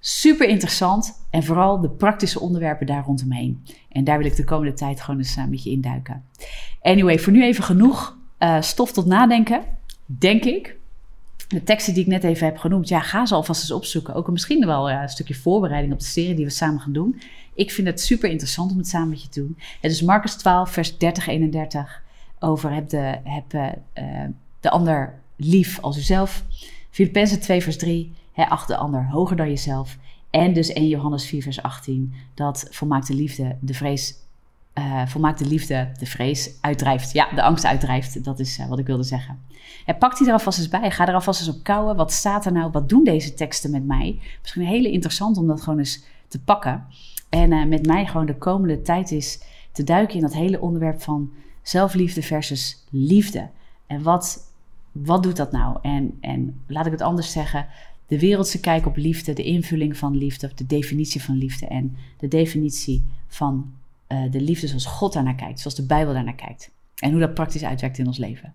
super 0.01 0.49
interessant. 0.49 1.27
En 1.31 1.45
vooral 1.45 1.81
de 1.81 1.91
praktische 1.91 2.41
onderwerpen 2.41 2.87
daar 2.87 3.05
rondomheen. 3.05 3.65
En 3.89 4.05
daar 4.05 4.19
wil 4.19 4.27
ik 4.27 4.37
de 4.37 4.45
komende 4.45 4.75
tijd 4.75 5.01
gewoon 5.01 5.21
eens 5.21 5.37
uh, 5.37 5.45
met 5.45 5.63
je 5.63 5.71
induiken. 5.71 6.25
Anyway, 6.83 7.19
voor 7.19 7.33
nu 7.33 7.45
even 7.45 7.65
genoeg 7.65 8.17
uh, 8.47 8.63
stof 8.63 8.93
tot 8.93 9.07
nadenken, 9.07 9.65
denk 10.05 10.45
ik. 10.45 10.77
De 11.49 11.63
teksten 11.63 11.95
die 11.95 12.03
ik 12.03 12.09
net 12.09 12.25
even 12.25 12.47
heb 12.47 12.57
genoemd, 12.57 12.89
ja, 12.89 13.01
ga 13.01 13.27
ze 13.27 13.35
alvast 13.35 13.61
eens 13.61 13.71
opzoeken. 13.71 14.15
Ook 14.15 14.31
misschien 14.31 14.67
wel 14.67 14.91
een 14.91 15.09
stukje 15.09 15.35
voorbereiding 15.35 15.93
op 15.93 15.99
de 15.99 16.05
serie 16.05 16.35
die 16.35 16.45
we 16.45 16.51
samen 16.51 16.81
gaan 16.81 16.93
doen. 16.93 17.21
Ik 17.55 17.71
vind 17.71 17.87
het 17.87 18.01
super 18.01 18.31
interessant 18.31 18.71
om 18.71 18.79
het 18.79 18.89
samen 18.89 19.09
met 19.09 19.23
je 19.23 19.29
te 19.29 19.41
doen. 19.41 19.59
Het 19.81 19.91
is 19.93 20.03
Marcus 20.03 20.35
12, 20.35 20.71
vers 20.71 20.99
30, 20.99 21.27
31. 21.27 22.03
Over 22.39 22.73
heb 22.73 22.89
de, 22.89 23.19
heb, 23.25 23.53
uh, 23.53 24.23
de 24.61 24.71
ander 24.71 25.15
lief 25.37 25.81
als 25.81 25.99
uzelf. 25.99 26.45
Filippenzen 26.91 27.41
2, 27.41 27.63
vers 27.63 27.77
3. 27.77 28.13
He, 28.33 28.45
acht 28.49 28.69
de 28.69 28.77
ander 28.77 29.09
hoger 29.11 29.37
dan 29.37 29.49
jezelf. 29.49 29.97
En 30.31 30.53
dus 30.53 30.73
1 30.73 30.89
Johannes 30.89 31.27
4, 31.27 31.43
vers 31.43 31.63
18, 31.63 32.15
dat 32.35 32.69
volmaakte 32.71 33.15
liefde 33.15 33.57
de 33.61 33.75
vrees, 33.75 34.15
uh, 34.79 35.07
volmaakte 35.07 35.47
liefde 35.47 35.89
de 35.99 36.07
vrees 36.07 36.51
uitdrijft. 36.61 37.13
Ja, 37.13 37.29
de 37.35 37.43
angst 37.43 37.65
uitdrijft, 37.65 38.25
dat 38.25 38.39
is 38.39 38.59
uh, 38.59 38.69
wat 38.69 38.79
ik 38.79 38.87
wilde 38.87 39.03
zeggen. 39.03 39.39
En 39.87 39.99
pak 39.99 40.19
die 40.19 40.27
er 40.27 40.33
alvast 40.33 40.59
eens 40.59 40.69
bij, 40.69 40.91
ga 40.91 41.09
er 41.09 41.15
alvast 41.15 41.41
eens 41.41 41.57
op 41.57 41.63
kouwen. 41.63 41.97
Wat 41.97 42.13
staat 42.13 42.47
er 42.47 42.53
nou, 42.53 42.71
wat 42.71 42.89
doen 42.89 43.05
deze 43.05 43.35
teksten 43.35 43.71
met 43.71 43.87
mij? 43.87 44.19
Misschien 44.41 44.67
heel 44.67 44.85
interessant 44.85 45.37
om 45.37 45.47
dat 45.47 45.63
gewoon 45.63 45.79
eens 45.79 46.05
te 46.29 46.43
pakken. 46.43 46.85
En 47.29 47.53
uh, 47.53 47.67
met 47.67 47.87
mij 47.87 48.07
gewoon 48.07 48.27
de 48.27 48.39
komende 48.39 48.83
tijd 48.83 49.11
is 49.11 49.41
te 49.73 49.85
duiken 49.85 50.15
in 50.15 50.21
dat 50.21 50.35
hele 50.35 50.61
onderwerp 50.61 51.03
van 51.03 51.31
zelfliefde 51.63 52.23
versus 52.23 52.87
liefde. 52.91 53.49
En 53.87 54.03
wat, 54.03 54.53
wat 54.93 55.23
doet 55.23 55.37
dat 55.37 55.53
nou? 55.53 55.79
En, 55.83 56.19
en 56.21 56.61
laat 56.67 56.87
ik 56.87 56.93
het 56.93 57.01
anders 57.01 57.33
zeggen, 57.33 57.67
de 58.07 58.19
wereldse 58.19 58.61
kijk 58.61 58.87
op 58.87 58.97
liefde, 58.97 59.33
de 59.33 59.43
invulling 59.43 59.97
van 59.97 60.17
liefde, 60.17 60.51
de 60.55 60.67
definitie 60.67 61.23
van 61.23 61.37
liefde 61.37 61.67
en 61.67 61.97
de 62.19 62.29
definitie 62.29 63.05
van 63.29 63.73
uh, 64.09 64.31
de 64.31 64.41
liefde 64.41 64.67
zoals 64.67 64.87
God 64.87 65.13
daarnaar 65.13 65.35
kijkt, 65.35 65.61
zoals 65.61 65.77
de 65.77 65.87
Bijbel 65.87 66.13
daarnaar 66.15 66.35
kijkt. 66.35 66.75
En 66.97 67.11
hoe 67.11 67.21
dat 67.21 67.35
praktisch 67.35 67.65
uitwerkt 67.65 67.99
in 67.99 68.07
ons 68.07 68.19
leven. 68.19 68.55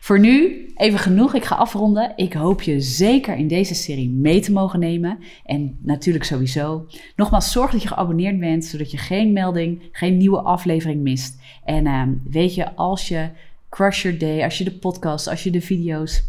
Voor 0.00 0.20
nu 0.20 0.66
even 0.76 0.98
genoeg. 0.98 1.34
Ik 1.34 1.44
ga 1.44 1.54
afronden. 1.54 2.12
Ik 2.16 2.32
hoop 2.32 2.62
je 2.62 2.80
zeker 2.80 3.36
in 3.36 3.48
deze 3.48 3.74
serie 3.74 4.10
mee 4.10 4.40
te 4.40 4.52
mogen 4.52 4.78
nemen. 4.78 5.18
En 5.44 5.78
natuurlijk 5.82 6.24
sowieso. 6.24 6.86
Nogmaals, 7.16 7.52
zorg 7.52 7.70
dat 7.70 7.82
je 7.82 7.88
geabonneerd 7.88 8.38
bent, 8.38 8.64
zodat 8.64 8.90
je 8.90 8.98
geen 8.98 9.32
melding, 9.32 9.88
geen 9.92 10.16
nieuwe 10.16 10.40
aflevering 10.40 11.02
mist. 11.02 11.40
En 11.64 11.86
uh, 11.86 12.02
weet 12.30 12.54
je, 12.54 12.74
als 12.74 13.08
je 13.08 13.30
Crush 13.68 14.02
Your 14.02 14.18
Day, 14.18 14.44
als 14.44 14.58
je 14.58 14.64
de 14.64 14.78
podcast, 14.78 15.28
als 15.28 15.42
je 15.42 15.50
de 15.50 15.60
video's 15.60 16.22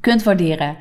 kunt 0.00 0.22
waarderen. 0.22 0.76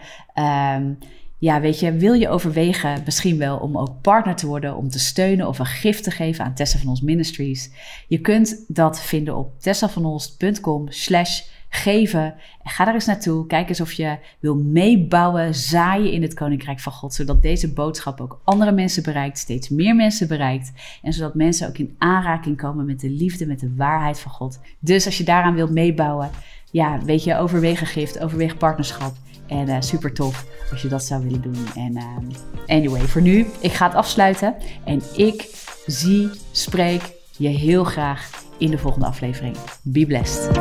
Um, 0.75 0.97
ja, 1.39 1.61
weet 1.61 1.79
je, 1.79 1.93
wil 1.93 2.13
je 2.13 2.29
overwegen 2.29 3.01
misschien 3.05 3.37
wel 3.37 3.57
om 3.57 3.77
ook 3.77 4.01
partner 4.01 4.35
te 4.35 4.47
worden, 4.47 4.75
om 4.75 4.89
te 4.89 4.99
steunen 4.99 5.47
of 5.47 5.59
een 5.59 5.65
gift 5.65 6.03
te 6.03 6.11
geven 6.11 6.45
aan 6.45 6.53
Tessa 6.53 6.77
van 6.77 6.89
Ons 6.89 7.01
Ministries? 7.01 7.71
Je 8.07 8.19
kunt 8.19 8.63
dat 8.67 9.01
vinden 9.01 9.35
op 9.35 9.59
tessavanos.com 9.59 10.85
slash 10.89 11.41
geven. 11.69 12.35
Ga 12.63 12.85
daar 12.85 12.93
eens 12.93 13.05
naartoe. 13.05 13.45
Kijk 13.45 13.69
eens 13.69 13.81
of 13.81 13.91
je 13.91 14.17
wil 14.39 14.55
meebouwen, 14.55 15.55
zaaien 15.55 16.11
in 16.11 16.21
het 16.21 16.33
Koninkrijk 16.33 16.79
van 16.79 16.91
God. 16.91 17.13
Zodat 17.13 17.41
deze 17.41 17.73
boodschap 17.73 18.21
ook 18.21 18.41
andere 18.43 18.71
mensen 18.71 19.03
bereikt, 19.03 19.37
steeds 19.37 19.69
meer 19.69 19.95
mensen 19.95 20.27
bereikt. 20.27 20.71
En 21.01 21.13
zodat 21.13 21.35
mensen 21.35 21.67
ook 21.67 21.77
in 21.77 21.95
aanraking 21.97 22.57
komen 22.57 22.85
met 22.85 22.99
de 22.99 23.09
liefde, 23.09 23.45
met 23.45 23.59
de 23.59 23.75
waarheid 23.75 24.19
van 24.19 24.31
God. 24.31 24.59
Dus 24.79 25.05
als 25.05 25.17
je 25.17 25.23
daaraan 25.23 25.55
wilt 25.55 25.71
meebouwen, 25.71 26.29
ja, 26.71 26.99
weet 27.03 27.23
je, 27.23 27.35
overweeg 27.35 27.81
een 27.81 27.87
gift, 27.87 28.19
overweeg 28.19 28.57
partnerschap. 28.57 29.13
En 29.49 29.69
uh, 29.69 29.75
super 29.79 30.13
tof 30.13 30.45
als 30.71 30.81
je 30.81 30.87
dat 30.87 31.03
zou 31.03 31.23
willen 31.23 31.41
doen. 31.41 31.67
En 31.75 31.97
uh, 31.97 32.77
anyway, 32.77 33.01
voor 33.01 33.21
nu, 33.21 33.45
ik 33.59 33.71
ga 33.71 33.85
het 33.85 33.95
afsluiten. 33.95 34.55
En 34.85 35.01
ik 35.15 35.49
zie, 35.85 36.29
spreek 36.51 37.01
je 37.37 37.47
heel 37.47 37.83
graag 37.83 38.29
in 38.57 38.71
de 38.71 38.77
volgende 38.77 39.07
aflevering. 39.07 39.55
Be 39.83 40.05
blessed. 40.05 40.57